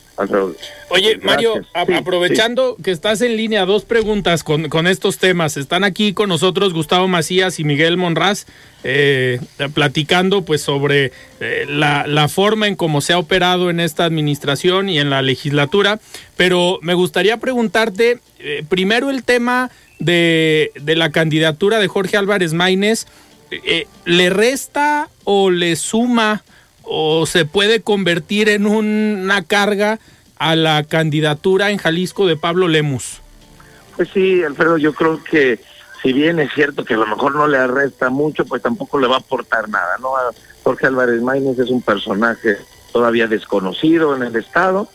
[0.88, 5.56] Oye, Mario, aprovechando que estás en línea, dos preguntas con, con, estos temas.
[5.56, 8.46] Están aquí con nosotros Gustavo Macías y Miguel Monraz
[8.82, 9.40] eh,
[9.74, 14.88] platicando pues sobre eh, la, la, forma en cómo se ha operado en esta administración
[14.88, 16.00] y en la legislatura.
[16.36, 19.70] Pero me gustaría preguntarte eh, primero el tema
[20.00, 23.06] de, de, la candidatura de Jorge Álvarez Maínez.
[24.04, 26.42] ¿Le resta o le suma?
[26.88, 29.98] o se puede convertir en una carga
[30.38, 33.20] a la candidatura en Jalisco de Pablo Lemus?
[33.96, 35.60] Pues sí, Alfredo, yo creo que
[36.02, 39.08] si bien es cierto que a lo mejor no le arresta mucho, pues tampoco le
[39.08, 40.10] va a aportar nada, ¿no?
[40.62, 42.56] Jorge Álvarez Maínez es un personaje
[42.92, 44.88] todavía desconocido en el Estado,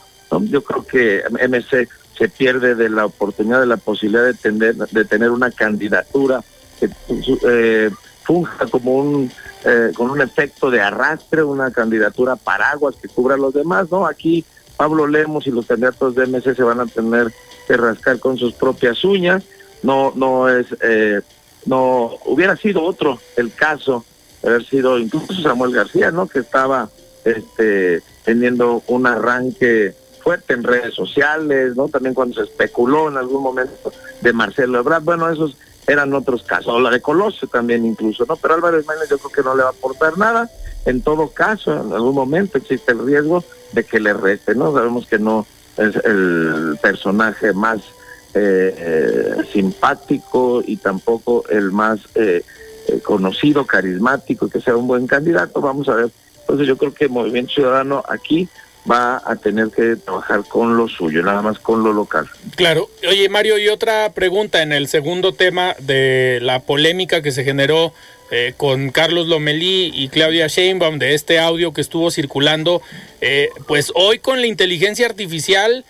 [0.49, 1.87] Yo creo que MC
[2.17, 6.41] se pierde de la oportunidad, de la posibilidad de tener, de tener una candidatura
[6.79, 6.89] que
[7.47, 7.91] eh,
[8.23, 9.31] funja como un
[9.65, 14.05] eh, con un efecto de arrastre, una candidatura paraguas que cubra a los demás, ¿no?
[14.05, 14.43] Aquí
[14.75, 17.31] Pablo Lemos y los candidatos de MC se van a tener
[17.67, 19.43] que rascar con sus propias uñas,
[19.81, 21.21] no, no es, eh,
[21.65, 24.03] no, hubiera sido otro el caso,
[24.43, 26.27] haber sido incluso Samuel García, ¿no?
[26.27, 26.89] Que estaba,
[27.23, 31.87] este, teniendo un arranque fuerte en redes sociales, ¿no?
[31.87, 35.57] También cuando se especuló en algún momento de Marcelo Ebrard, bueno, esos
[35.87, 38.35] eran otros casos, o la de Colosio también incluso, ¿no?
[38.35, 40.49] Pero Álvarez Maínez yo creo que no le va a aportar nada.
[40.85, 44.73] En todo caso, en algún momento existe el riesgo de que le reste, ¿no?
[44.73, 45.45] Sabemos que no
[45.77, 47.79] es el personaje más
[48.33, 52.43] eh, eh, simpático y tampoco el más eh,
[53.03, 55.61] conocido, carismático, que sea un buen candidato.
[55.61, 56.11] Vamos a ver.
[56.41, 58.49] Entonces yo creo que Movimiento Ciudadano aquí
[58.89, 62.29] va a tener que trabajar con lo suyo, nada más con lo local.
[62.55, 62.89] Claro.
[63.07, 67.93] Oye, Mario, y otra pregunta en el segundo tema de la polémica que se generó
[68.31, 72.81] eh, con Carlos Lomelí y Claudia Sheinbaum de este audio que estuvo circulando,
[73.21, 75.85] eh, pues hoy con la inteligencia artificial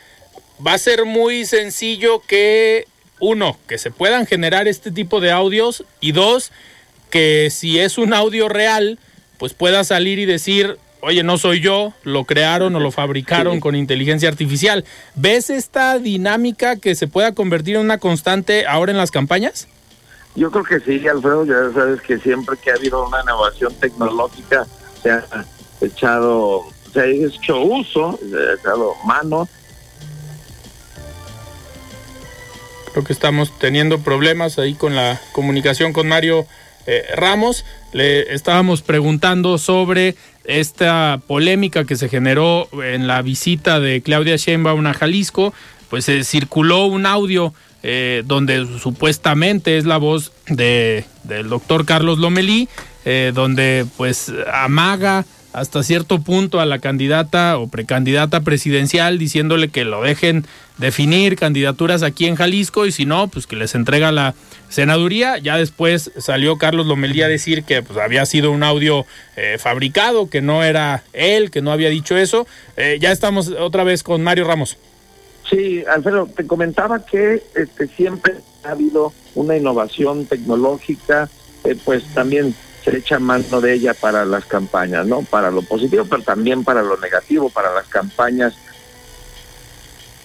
[0.65, 2.85] va a ser muy sencillo que,
[3.19, 6.51] uno, que se puedan generar este tipo de audios y dos,
[7.09, 8.99] que si es un audio real,
[9.37, 13.75] pues pueda salir y decir, oye, no soy yo, lo crearon o lo fabricaron con
[13.75, 14.85] inteligencia artificial.
[15.15, 19.67] ¿Ves esta dinámica que se pueda convertir en una constante ahora en las campañas?
[20.35, 24.65] Yo creo que sí, Alfredo, ya sabes que siempre que ha habido una innovación tecnológica
[25.01, 25.25] se ha
[25.81, 26.63] echado,
[26.93, 29.49] se ha hecho uso, se ha echado mano.
[32.93, 36.47] Creo que estamos teniendo problemas ahí con la comunicación con Mario
[36.85, 37.65] eh, Ramos.
[37.91, 44.85] Le estábamos preguntando sobre esta polémica que se generó en la visita de Claudia Sheinbaum
[44.85, 45.53] a Jalisco,
[45.89, 47.53] pues se circuló un audio
[47.83, 52.69] eh, donde supuestamente es la voz de, del doctor Carlos Lomelí,
[53.05, 59.85] eh, donde pues amaga hasta cierto punto a la candidata o precandidata presidencial diciéndole que
[59.85, 60.45] lo dejen
[60.77, 64.33] definir candidaturas aquí en Jalisco y si no, pues que les entrega la
[64.69, 65.37] senaduría.
[65.37, 69.05] Ya después salió Carlos Lomelí a decir que pues, había sido un audio
[69.37, 72.47] eh, fabricado, que no era él, que no había dicho eso.
[72.75, 74.77] Eh, ya estamos otra vez con Mario Ramos.
[75.49, 81.29] Sí, Alfredo, te comentaba que este, siempre ha habido una innovación tecnológica,
[81.63, 85.21] eh, pues también se echa mano de ella para las campañas, ¿no?
[85.21, 88.53] Para lo positivo, pero también para lo negativo, para las campañas.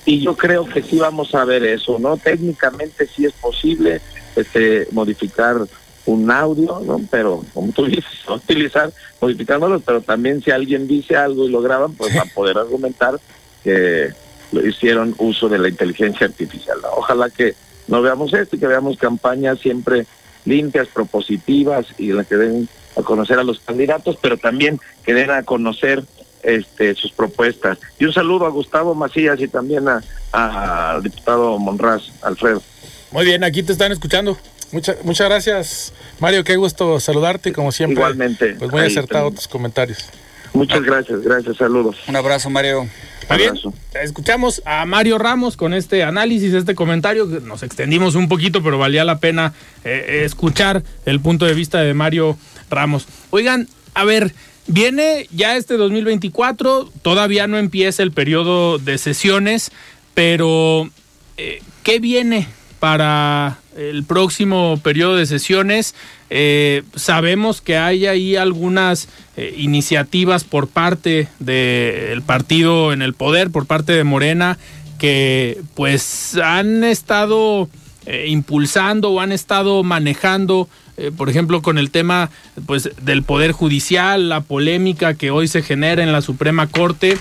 [0.04, 2.16] Y yo creo que sí vamos a ver eso, ¿no?
[2.16, 4.00] Técnicamente sí es posible
[4.34, 5.56] este, modificar
[6.06, 7.00] un audio, ¿no?
[7.10, 11.94] Pero como tú dices, utilizar modificándolo, pero también si alguien dice algo y lo graban,
[11.94, 13.20] pues va a poder argumentar
[13.62, 14.12] que
[14.50, 16.78] lo hicieron uso de la inteligencia artificial.
[16.96, 17.54] Ojalá que
[17.86, 20.06] no veamos esto y que veamos campañas siempre
[20.44, 25.30] limpias, propositivas y las que den a conocer a los candidatos, pero también que den
[25.30, 26.04] a conocer
[26.42, 27.78] este, sus propuestas.
[27.98, 29.84] Y un saludo a Gustavo Macías y también
[30.32, 32.62] al diputado Monraz, Alfredo.
[33.10, 34.36] Muy bien, aquí te están escuchando.
[34.70, 36.44] Muchas muchas gracias, Mario.
[36.44, 37.94] Qué gusto saludarte, como siempre.
[37.94, 38.54] Igualmente.
[38.58, 40.10] Pues muy acertado tus comentarios.
[40.52, 41.96] Muchas gracias, gracias, saludos.
[42.08, 42.88] Un abrazo, Mario.
[43.20, 43.54] Está bien.
[44.02, 47.26] Escuchamos a Mario Ramos con este análisis, este comentario.
[47.26, 49.52] Nos extendimos un poquito, pero valía la pena
[49.84, 52.38] eh, escuchar el punto de vista de Mario
[52.70, 53.06] Ramos.
[53.30, 54.32] Oigan, a ver,
[54.66, 59.72] viene ya este 2024, todavía no empieza el periodo de sesiones,
[60.14, 60.88] pero
[61.36, 65.94] eh, ¿qué viene para el próximo periodo de sesiones?
[66.30, 73.50] Eh, sabemos que hay ahí algunas eh, iniciativas por parte del partido en el poder,
[73.50, 74.58] por parte de Morena,
[74.98, 77.68] que pues han estado
[78.06, 80.68] eh, impulsando o han estado manejando,
[81.16, 82.28] por ejemplo, con el tema
[82.66, 87.16] pues del poder judicial, la polémica que hoy se genera en la Suprema Corte.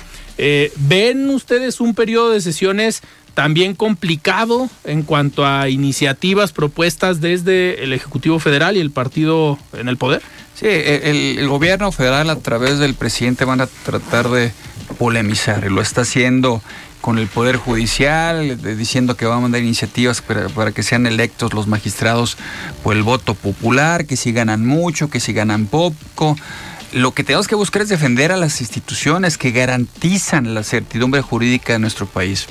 [0.78, 3.04] ¿Ven ustedes un periodo de sesiones
[3.38, 9.90] también complicado en cuanto a iniciativas propuestas desde el Ejecutivo Federal y el partido en
[9.90, 10.24] el poder?
[10.56, 14.52] Sí, el, gobierno federal a través del presidente van a tratar de
[14.98, 16.64] polemizar y lo está haciendo
[17.00, 21.68] con el Poder Judicial, diciendo que va a mandar iniciativas para, que sean electos los
[21.68, 22.40] magistrados
[22.82, 26.36] por el voto popular, que si ganan mucho, que si ganan poco
[26.94, 31.74] lo que tenemos que buscar es defender a las instituciones que garantizan la certidumbre jurídica
[31.74, 32.48] de nuestro país.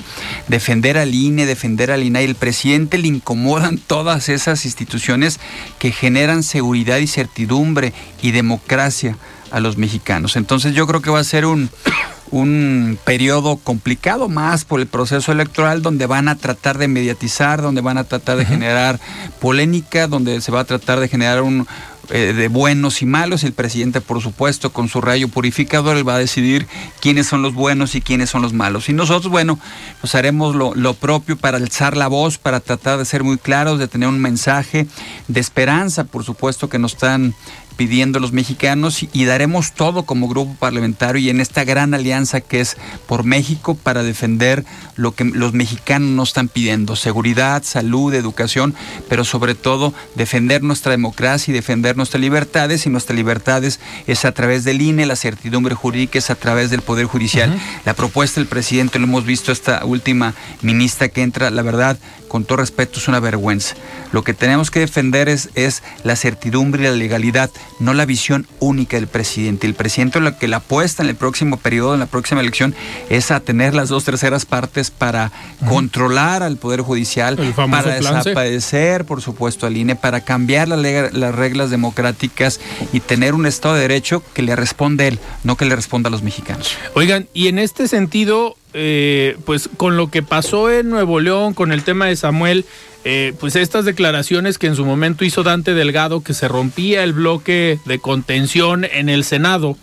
[0.47, 2.25] Defender al INE, defender al INAI.
[2.25, 5.39] El presidente le incomodan todas esas instituciones
[5.79, 9.17] que generan seguridad y certidumbre y democracia
[9.49, 10.35] a los mexicanos.
[10.35, 11.69] Entonces yo creo que va a ser un,
[12.31, 17.81] un periodo complicado más por el proceso electoral donde van a tratar de mediatizar, donde
[17.81, 18.99] van a tratar de generar
[19.39, 21.67] polémica, donde se va a tratar de generar un,
[22.09, 23.43] eh, de buenos y malos.
[23.43, 26.67] El presidente, por supuesto, con su rayo purificador, él va a decidir
[27.01, 28.89] quiénes son los buenos y quiénes son los malos.
[28.89, 29.59] Y nosotros, bueno,
[30.01, 33.79] pues haremos lo, lo propio para alzar la voz, para tratar de ser muy claros,
[33.79, 34.87] de tener un mensaje
[35.27, 37.35] de esperanza, por supuesto, que nos están
[37.77, 42.59] pidiendo los mexicanos y, daremos todo como grupo parlamentario y en esta gran alianza que
[42.61, 44.65] es por México para defender
[44.95, 48.73] lo que los mexicanos nos están pidiendo, seguridad, salud, educación,
[49.09, 54.31] pero sobre todo defender nuestra democracia y defender nuestras libertades y nuestras libertades es a
[54.31, 57.59] través del INE, la certidumbre jurídica es a través del Poder Judicial.
[57.85, 61.97] La propuesta del presidente, lo hemos visto esta última ministra que entra, la verdad,
[62.27, 63.75] con todo respeto, es una vergüenza.
[64.11, 67.49] Lo que tenemos que defender es, es la certidumbre y la legalidad
[67.79, 69.67] no la visión única del presidente.
[69.67, 72.75] El presidente lo que la apuesta en el próximo periodo, en la próxima elección,
[73.09, 75.31] es a tener las dos terceras partes para
[75.67, 82.59] controlar al Poder Judicial, para desaparecer, por supuesto, al INE, para cambiar las reglas democráticas
[82.93, 86.07] y tener un Estado de Derecho que le responda a él, no que le responda
[86.09, 86.75] a los mexicanos.
[86.93, 91.71] Oigan, y en este sentido, eh, pues con lo que pasó en Nuevo León, con
[91.71, 92.65] el tema de Samuel,
[93.09, 97.13] eh, pues estas declaraciones que en su momento hizo Dante Delgado, que se rompía el
[97.13, 99.77] bloque de contención en el Senado.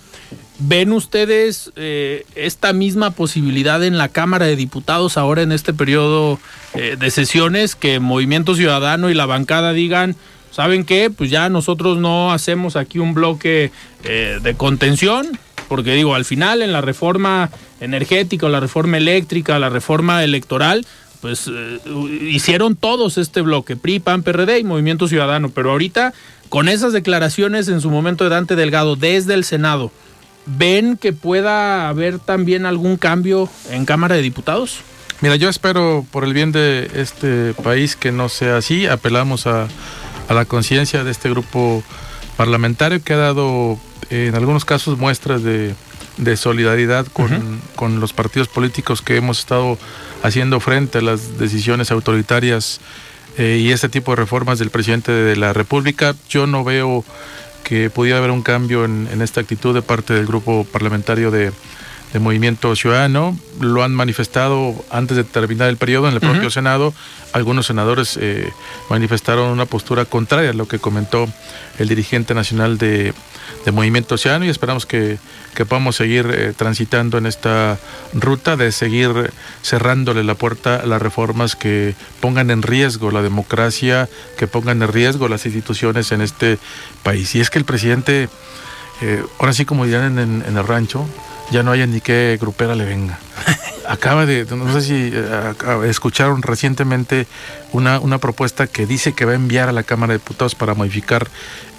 [0.58, 6.38] ¿Ven ustedes eh, esta misma posibilidad en la Cámara de Diputados ahora en este periodo
[6.74, 10.16] eh, de sesiones que Movimiento Ciudadano y la bancada digan,
[10.50, 11.08] ¿saben qué?
[11.08, 13.72] Pues ya nosotros no hacemos aquí un bloque
[14.02, 17.50] de contención, porque digo, al final en la reforma
[17.80, 20.86] energética, la reforma eléctrica, la reforma electoral,
[21.20, 21.78] pues eh,
[22.22, 26.12] hicieron todos este bloque, PRI, PAN, PRD y Movimiento Ciudadano, pero ahorita
[26.48, 29.90] con esas declaraciones en su momento de Dante Delgado desde el Senado,
[30.46, 34.80] ¿ven que pueda haber también algún cambio en Cámara de Diputados?
[35.20, 39.68] Mira, yo espero por el bien de este país que no sea así, apelamos a,
[40.28, 41.82] la conciencia de este grupo
[42.36, 43.78] parlamentario que ha dado
[44.10, 45.74] en algunos casos muestras de,
[46.36, 49.78] solidaridad con, con los partidos políticos que hemos estado
[50.22, 52.80] haciendo frente a las decisiones autoritarias
[53.36, 56.14] eh, y este tipo de reformas del presidente de la República.
[56.28, 57.04] Yo no veo
[57.64, 61.50] que pudiera haber un cambio en, esta actitud de parte del grupo parlamentario de,
[62.20, 63.36] Movimiento Ciudadano.
[63.60, 66.94] Lo han manifestado antes de terminar el periodo en el propio Senado.
[67.32, 68.52] Algunos senadores eh,
[68.88, 71.26] manifestaron una postura contraria a lo que comentó
[71.78, 73.12] el dirigente nacional de,
[73.64, 75.18] de Movimiento Ciudadano y esperamos que,
[75.68, 77.78] podamos seguir eh, transitando en esta
[78.12, 84.08] ruta de seguir cerrándole la puerta a las reformas que pongan en riesgo la democracia,
[84.36, 86.58] que pongan en riesgo las instituciones en este
[87.02, 87.34] país.
[87.34, 88.28] Y es que el presidente,
[89.00, 91.06] eh, ahora sí como dirán en, en, el rancho,
[91.50, 93.18] ya no haya ni qué grupera le venga.
[93.88, 95.54] acaba de, no sé si eh,
[95.88, 97.26] escucharon recientemente
[97.72, 100.74] una, una propuesta que dice que va a enviar a la Cámara de Diputados para
[100.74, 101.28] modificar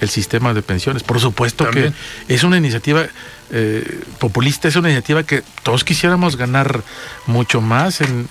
[0.02, 1.04] el sistema de pensiones.
[1.04, 1.92] Por supuesto que
[2.28, 3.06] es una iniciativa
[3.52, 6.84] eh, populista, es una iniciativa que todos quisiéramos ganar
[7.28, 8.28] mucho más en,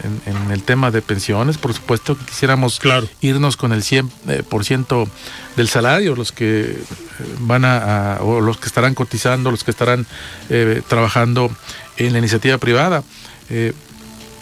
[0.50, 1.58] el tema de pensiones.
[1.58, 2.80] Por supuesto que quisiéramos
[3.20, 5.10] irnos con el 100% eh,
[5.56, 6.78] del salario, los que
[7.40, 10.06] van a, o los que estarán cotizando, los que estarán
[10.88, 11.50] trabajando
[11.96, 13.02] en la iniciativa privada.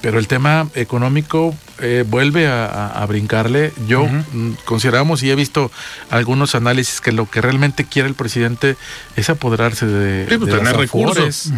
[0.03, 3.73] Pero el tema económico eh, vuelve a, brincarle.
[3.87, 5.71] Yo mm, consideramos y he visto
[6.11, 8.77] algunos análisis que lo que realmente quiere el presidente
[9.17, 11.53] es apoderarse de, pues, las recursos.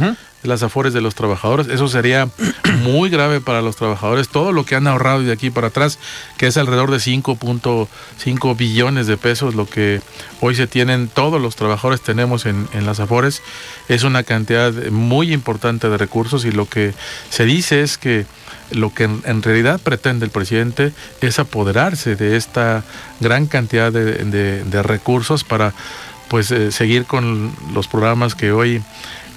[0.45, 1.68] De las afores de los trabajadores.
[1.68, 2.28] Eso sería
[2.82, 4.28] muy grave para los trabajadores.
[4.28, 5.99] Todo lo que han ahorrado de aquí para atrás,
[6.36, 10.03] que es alrededor de 5.5 billones de pesos, lo que
[10.40, 13.42] hoy se tienen, todos los trabajadores tenemos en, las afores,
[13.88, 16.92] es una cantidad muy importante de recursos y lo que
[17.30, 18.26] se dice es que
[18.70, 20.92] lo que en, realidad pretende el presidente
[21.22, 22.84] es apoderarse de esta
[23.20, 25.72] gran cantidad de, recursos para
[26.28, 28.82] pues eh, seguir con los programas que hoy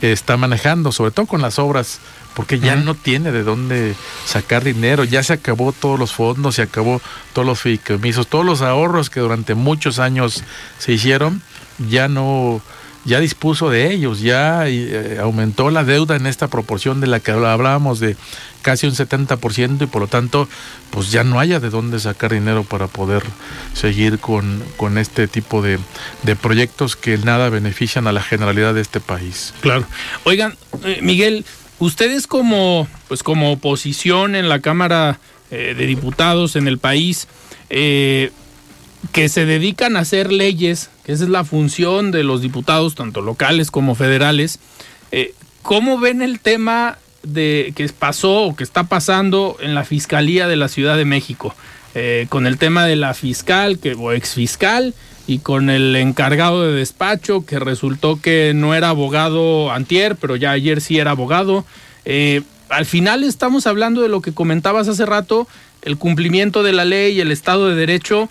[0.02, 2.00] está manejando, sobre todo con las obras,
[2.36, 3.96] porque ya no tiene de dónde
[4.26, 7.02] sacar dinero, ya se acabó todos los fondos, se acabó
[7.34, 10.44] todos los fideicomisos, todos los ahorros que durante muchos años
[10.78, 11.42] se hicieron,
[11.90, 12.62] ya no,
[13.08, 17.32] ya dispuso de ellos, ya eh, aumentó la deuda en esta proporción de la que
[17.32, 18.18] hablábamos de
[18.62, 20.50] casi un 70% y por lo tanto
[20.92, 23.24] pues ya no haya de dónde sacar dinero para poder
[23.74, 25.80] seguir con, con este tipo de,
[26.24, 29.54] de proyectos que nada benefician a la generalidad de este país.
[29.62, 29.86] Claro.
[30.26, 31.46] Oigan, eh, Miguel,
[31.80, 37.30] ustedes como, pues como oposición en la Cámara eh, de Diputados en el país,
[37.70, 38.32] eh,
[39.12, 43.22] que se dedican a hacer leyes, que esa es la función de los diputados, tanto
[43.22, 44.60] locales como federales,
[45.62, 50.56] ¿cómo ven el tema de que pasó o que está pasando en la Fiscalía de
[50.56, 51.54] la Ciudad de México,
[51.96, 54.94] eh, con el tema de la fiscal que, o exfiscal
[55.26, 60.52] y con el encargado de despacho que resultó que no era abogado antier, pero ya
[60.52, 61.66] ayer sí era abogado.
[62.06, 65.48] Eh, al final estamos hablando de lo que comentabas hace rato,
[65.82, 68.30] el cumplimiento de la ley el Estado de Derecho,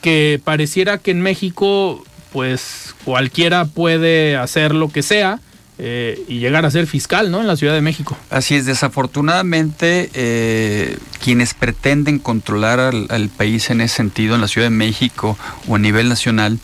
[0.00, 5.40] que pareciera que en México pues cualquiera puede hacer lo que sea
[5.78, 7.40] eh, y llegar a ser fiscal, ¿no?
[7.40, 8.16] En la Ciudad de México.
[8.30, 14.66] Así es, desafortunadamente eh, quienes pretenden controlar al, país en ese sentido, en la Ciudad
[14.66, 15.36] de México
[15.68, 16.58] o a nivel nacional,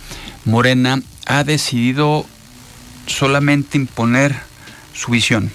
[0.44, 2.26] Morena ha decidido
[3.06, 4.36] solamente imponer
[4.94, 5.50] su visión.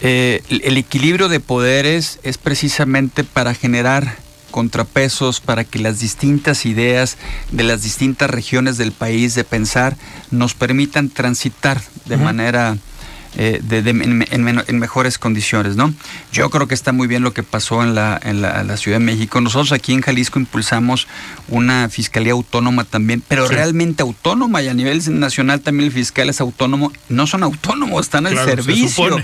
[0.00, 4.16] Eh, el equilibrio de poderes es precisamente para generar
[4.50, 7.16] contrapesos para que las distintas ideas
[7.52, 9.96] de las distintas regiones del país de pensar
[10.30, 12.76] nos permitan transitar de manera
[13.36, 15.92] eh, en, mejores condiciones, ¿no?
[16.32, 19.04] Yo creo que está muy bien lo que pasó en la, en la, Ciudad de
[19.04, 19.40] México.
[19.40, 21.06] Nosotros aquí en Jalisco impulsamos
[21.48, 26.40] una fiscalía autónoma también, pero realmente autónoma y a nivel nacional también el fiscal es
[26.40, 26.92] autónomo.
[27.08, 29.18] No son autónomos, están al servicio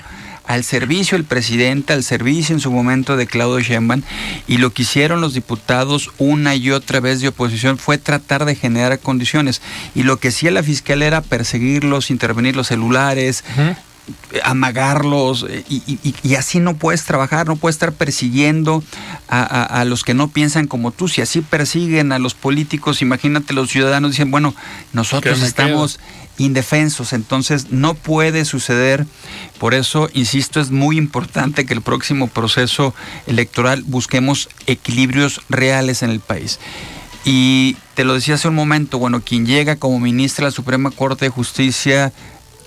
[0.47, 4.03] al servicio del presidente, al servicio en su momento de Claudio Sheinbaum
[4.47, 8.55] y lo que hicieron los diputados una y otra vez de oposición fue tratar de
[8.55, 9.62] generar condiciones.
[9.95, 13.45] Y lo que hacía la fiscal era perseguirlos, intervenir los celulares,
[14.43, 18.83] amagarlos eh, y, así no puedes trabajar, no puedes estar persiguiendo
[19.29, 21.09] a, los que no piensan como tú.
[21.09, 24.55] Si así persiguen a los políticos, imagínate los ciudadanos dicen, bueno,
[24.93, 25.99] nosotros estamos
[26.39, 29.07] indefensos, entonces no puede suceder.
[29.59, 32.95] Por eso, insisto, es muy importante que el próximo proceso
[33.27, 36.59] electoral busquemos equilibrios reales en el país.
[37.25, 40.91] Y te lo decía hace un momento, bueno, quien llega como ministra de la Suprema
[40.91, 42.13] Corte de Justicia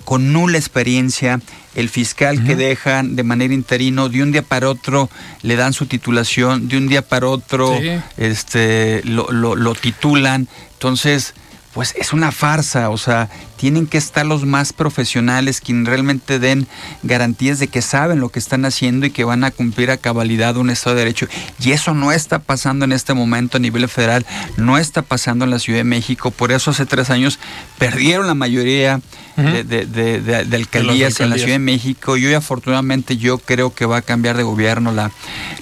[0.08, 1.38] con nula experiencia,
[1.74, 5.10] el fiscal que dejan de manera interino, de un día para otro
[5.42, 7.78] le dan su titulación, de un día para otro
[8.16, 10.48] este, lo, lo, lo titulan.
[10.72, 11.34] Entonces,
[11.78, 16.66] pues es una farsa, o sea, tienen que estar los más profesionales quienes realmente den
[17.04, 20.56] garantías de que saben lo que están haciendo y que van a cumplir a cabalidad
[20.56, 21.28] un Estado de Derecho.
[21.60, 24.26] Y eso no está pasando en este momento a nivel federal,
[24.56, 27.38] no está pasando en la Ciudad de México, por eso hace tres años
[27.78, 29.00] perdieron la mayoría
[29.36, 32.16] de, alcaldías en la Ciudad de México.
[32.16, 35.10] Y hoy afortunadamente yo creo que va a cambiar de gobierno la,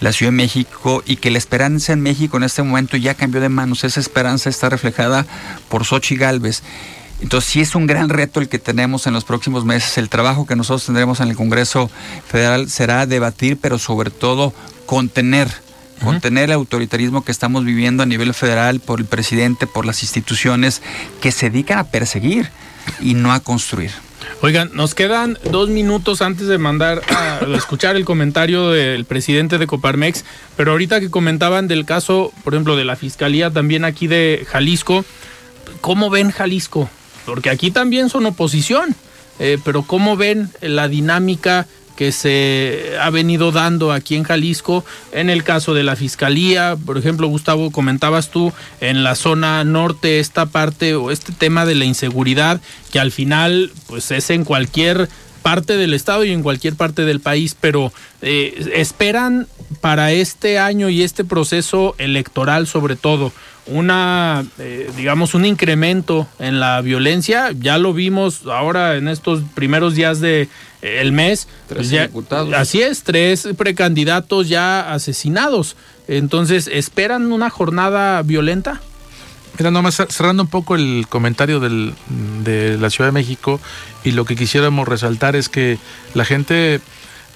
[0.01, 3.41] la Ciudad de México y que la esperanza en México en este momento ya cambió
[3.41, 5.27] de manos, esa esperanza está reflejada
[5.69, 6.63] por Sochi Galvez.
[7.21, 9.99] Entonces sí es un gran reto el que tenemos en los próximos meses.
[9.99, 11.91] El trabajo que nosotros tendremos en el Congreso
[12.29, 14.53] Federal será debatir, pero sobre todo
[14.85, 15.49] contener,
[16.05, 20.81] contener el autoritarismo que estamos viviendo a nivel federal por el presidente, por las instituciones
[21.21, 22.51] que se dedican a perseguir
[23.01, 23.91] y no a construir.
[24.43, 29.67] Oigan, nos quedan dos minutos antes de mandar a escuchar el comentario del presidente de
[29.67, 30.25] Coparmex,
[30.57, 35.05] pero ahorita que comentaban del caso, por ejemplo, de la fiscalía también aquí de Jalisco,
[35.81, 36.89] ¿cómo ven Jalisco?
[37.25, 38.95] Porque aquí también son oposición,
[39.39, 45.31] eh, pero ¿cómo ven la dinámica que se ha venido dando aquí en Jalisco en
[45.31, 50.47] el caso de la fiscalía, por ejemplo, Gustavo, comentabas tú en la zona norte esta
[50.47, 52.61] parte o este tema de la inseguridad
[52.93, 55.09] que al final pues es en cualquier
[55.43, 59.47] parte del estado y en cualquier parte del país, pero eh, esperan
[59.81, 63.33] para este año y este proceso electoral sobre todo
[63.69, 67.51] una, eh, digamos, un incremento en la violencia.
[67.59, 70.43] Ya lo vimos ahora en estos primeros días de
[70.83, 71.49] eh, el mes.
[71.69, 72.53] Tres ya- ejecutados.
[72.55, 75.77] así es, tres precandidatos ya asesinados.
[76.09, 78.81] Entonces, ¿esperan una jornada violenta?
[79.59, 81.95] Mira, nomás cerrando un poco el comentario del,
[82.45, 83.59] de la Ciudad de México
[84.05, 85.79] y lo que quisiéramos resaltar es que
[86.15, 86.81] la gente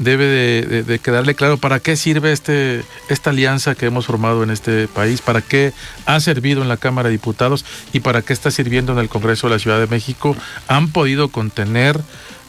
[0.01, 4.89] debe de, quedarle claro para qué sirve este, esta alianza que hemos formado en este
[4.89, 5.73] país, para qué
[6.07, 9.47] ha servido en la Cámara de Diputados y para qué está sirviendo en el Congreso
[9.47, 10.37] de la Ciudad de México.
[10.69, 12.01] Han podido contener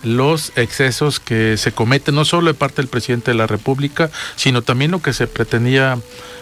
[0.01, 4.61] los excesos que se cometen no solo de parte del presidente de la República, sino
[4.61, 5.99] también lo que se pretendía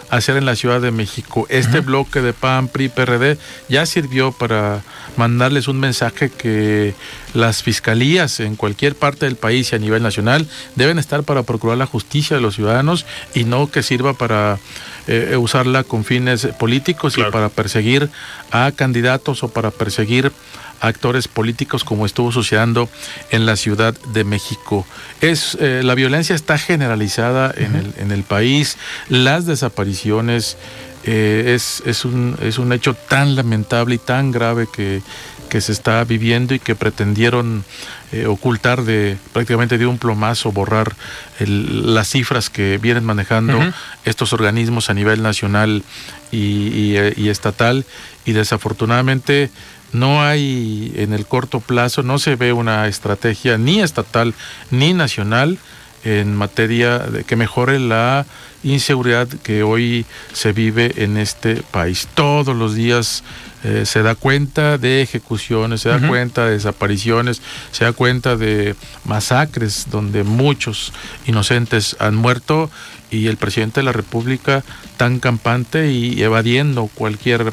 [0.09, 1.45] hacer en la Ciudad de México.
[1.49, 3.37] Este bloque de PAN, PRI, PRD
[3.67, 4.81] ya sirvió para
[5.17, 6.93] mandarles un mensaje que
[7.33, 11.77] las fiscalías en cualquier parte del país y a nivel nacional deben estar para procurar
[11.77, 14.59] la justicia de los ciudadanos y no que sirva para
[15.07, 18.09] eh, usarla con fines políticos y para perseguir
[18.51, 20.31] a candidatos o para perseguir
[20.68, 22.89] a actores políticos como estuvo sucediendo
[23.31, 24.85] en la Ciudad de México.
[25.21, 28.77] Es eh, la violencia está generalizada en, el, en el país,
[29.09, 30.57] las desapariciones
[31.11, 35.01] eh, es, es, un, es un hecho tan lamentable y tan grave que,
[35.49, 37.63] que se está viviendo y que pretendieron
[38.11, 40.95] eh, ocultar de prácticamente de un plomazo, borrar
[41.39, 43.57] el- las cifras que vienen manejando
[44.05, 45.83] estos organismos a nivel nacional
[46.31, 47.85] y, y, eh, y estatal.
[48.25, 49.49] Y desafortunadamente
[49.91, 54.35] no hay en el corto plazo, no se ve una estrategia ni estatal
[54.69, 55.57] ni nacional
[56.03, 58.25] en materia de que mejore la
[58.63, 62.07] inseguridad que hoy se vive en este país.
[62.13, 63.23] Todos los días
[63.63, 67.41] eh, se da cuenta de ejecuciones, se da cuenta de desapariciones,
[67.71, 68.75] se da cuenta de
[69.05, 70.93] masacres donde muchos
[71.25, 72.69] inocentes han muerto
[73.11, 74.63] y el presidente de la República
[74.97, 77.51] tan campante y evadiendo cualquier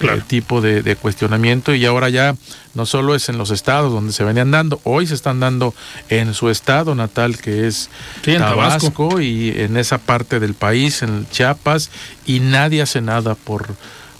[0.00, 2.34] eh, tipo de, de cuestionamiento y ahora ya
[2.74, 5.74] no solo es en los estados donde se venían dando, hoy se están dando
[6.08, 7.90] en su estado natal que es
[8.24, 9.20] Sí, en Tabasco, Tabasco.
[9.20, 11.90] y en esa parte del país, en Chiapas,
[12.26, 13.66] y nadie hace nada por,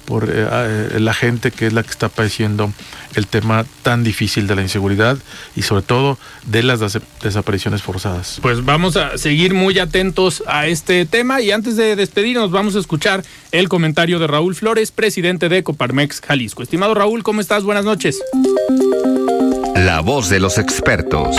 [0.07, 2.73] por eh, eh, la gente que es la que está padeciendo
[3.15, 5.17] el tema tan difícil de la inseguridad
[5.57, 8.39] y sobre todo de las des- desapariciones forzadas.
[8.43, 12.81] Pues vamos a seguir muy atentos a este tema y antes de despedirnos vamos a
[12.81, 16.63] escuchar el comentario de Raúl Flores, presidente de Coparmex Jalisco.
[16.63, 17.63] Estimado Raúl, ¿cómo estás?
[17.65, 18.21] Buenas noches.
[19.77, 21.37] La voz de los expertos.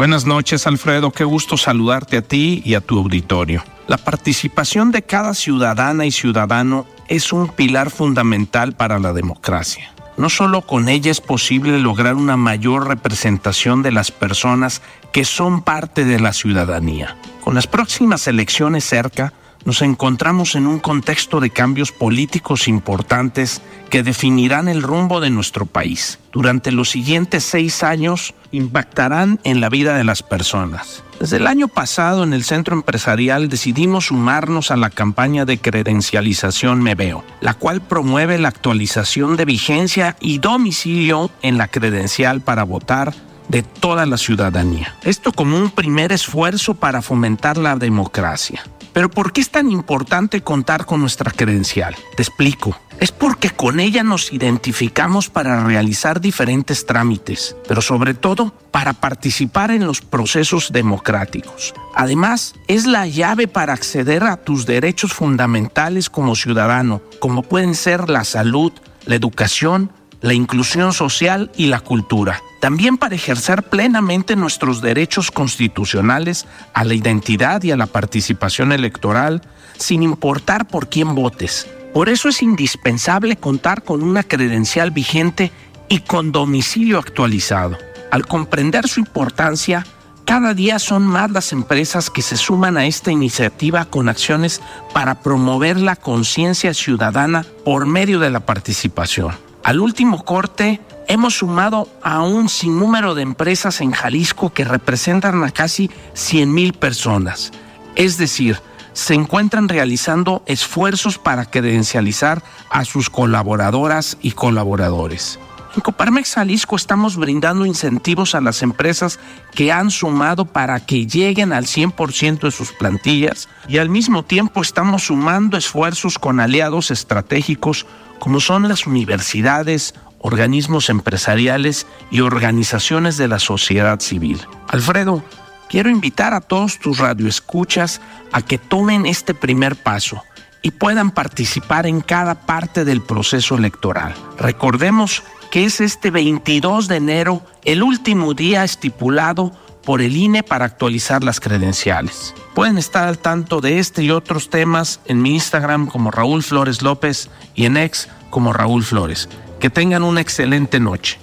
[0.00, 1.10] Buenas noches, Alfredo.
[1.10, 3.62] Qué gusto saludarte a ti y a tu auditorio.
[3.86, 9.92] La participación de cada ciudadana y ciudadano es un pilar fundamental para la democracia.
[10.16, 14.80] No solo con ella es posible lograr una mayor representación de las personas
[15.12, 17.18] que son parte de la ciudadanía.
[17.42, 19.34] Con las próximas elecciones cerca,
[19.64, 25.66] nos encontramos en un contexto de cambios políticos importantes que definirán el rumbo de nuestro
[25.66, 26.18] país.
[26.32, 31.02] Durante los siguientes seis años impactarán en la vida de las personas.
[31.18, 36.82] Desde el año pasado en el centro empresarial decidimos sumarnos a la campaña de credencialización
[36.82, 42.64] Me Veo, la cual promueve la actualización de vigencia y domicilio en la credencial para
[42.64, 43.12] votar
[43.50, 44.94] de toda la ciudadanía.
[45.02, 48.62] Esto como un primer esfuerzo para fomentar la democracia.
[48.92, 51.96] Pero ¿por qué es tan importante contar con nuestra credencial?
[52.16, 52.78] Te explico.
[52.98, 59.70] Es porque con ella nos identificamos para realizar diferentes trámites, pero sobre todo para participar
[59.70, 61.72] en los procesos democráticos.
[61.94, 68.10] Además, es la llave para acceder a tus derechos fundamentales como ciudadano, como pueden ser
[68.10, 68.72] la salud,
[69.06, 72.40] la educación, la inclusión social y la cultura.
[72.60, 79.42] También para ejercer plenamente nuestros derechos constitucionales a la identidad y a la participación electoral,
[79.78, 81.66] sin importar por quién votes.
[81.94, 85.52] Por eso es indispensable contar con una credencial vigente
[85.88, 87.78] y con domicilio actualizado.
[88.10, 89.84] Al comprender su importancia,
[90.30, 94.62] Cada día son más las empresas que se suman a esta iniciativa con acciones
[94.94, 99.49] para promover la conciencia ciudadana por medio de la participación.
[99.62, 105.50] Al último corte, hemos sumado a un sinnúmero de empresas en Jalisco que representan a
[105.50, 107.52] casi 100 mil personas.
[107.94, 108.58] Es decir,
[108.94, 115.38] se encuentran realizando esfuerzos para credencializar a sus colaboradoras y colaboradores.
[115.74, 119.20] En Coparmex Jalisco estamos brindando incentivos a las empresas
[119.54, 124.62] que han sumado para que lleguen al 100% de sus plantillas y al mismo tiempo
[124.62, 127.86] estamos sumando esfuerzos con aliados estratégicos
[128.18, 134.40] como son las universidades, organismos empresariales y organizaciones de la sociedad civil.
[134.66, 135.22] Alfredo,
[135.68, 138.00] quiero invitar a todos tus radioescuchas
[138.32, 140.24] a que tomen este primer paso
[140.62, 144.14] y puedan participar en cada parte del proceso electoral.
[144.36, 149.52] Recordemos que es este 22 de enero el último día estipulado
[149.84, 152.34] por el INE para actualizar las credenciales.
[152.54, 156.82] Pueden estar al tanto de este y otros temas en mi Instagram como Raúl Flores
[156.82, 159.28] López y en ex como Raúl Flores.
[159.58, 161.18] Que tengan una excelente noche.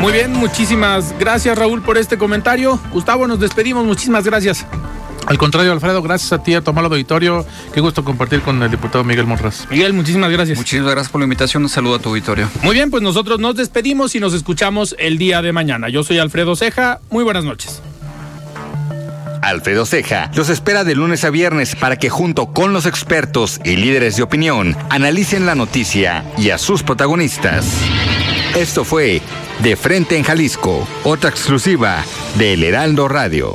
[0.00, 2.80] Muy bien, muchísimas gracias Raúl por este comentario.
[2.90, 4.64] Gustavo, nos despedimos, muchísimas gracias.
[5.30, 7.46] Al contrario, Alfredo, gracias a ti, a Tomás Auditorio.
[7.72, 9.64] Qué gusto compartir con el diputado Miguel Monraz.
[9.70, 10.58] Miguel, muchísimas gracias.
[10.58, 11.62] Muchísimas gracias por la invitación.
[11.62, 12.50] Un saludo a tu auditorio.
[12.64, 15.88] Muy bien, pues nosotros nos despedimos y nos escuchamos el día de mañana.
[15.88, 16.98] Yo soy Alfredo Ceja.
[17.10, 17.80] Muy buenas noches.
[19.40, 23.76] Alfredo Ceja los espera de lunes a viernes para que junto con los expertos y
[23.76, 27.72] líderes de opinión analicen la noticia y a sus protagonistas.
[28.56, 29.22] Esto fue
[29.62, 32.04] De Frente en Jalisco, otra exclusiva
[32.36, 33.54] de El Heraldo Radio.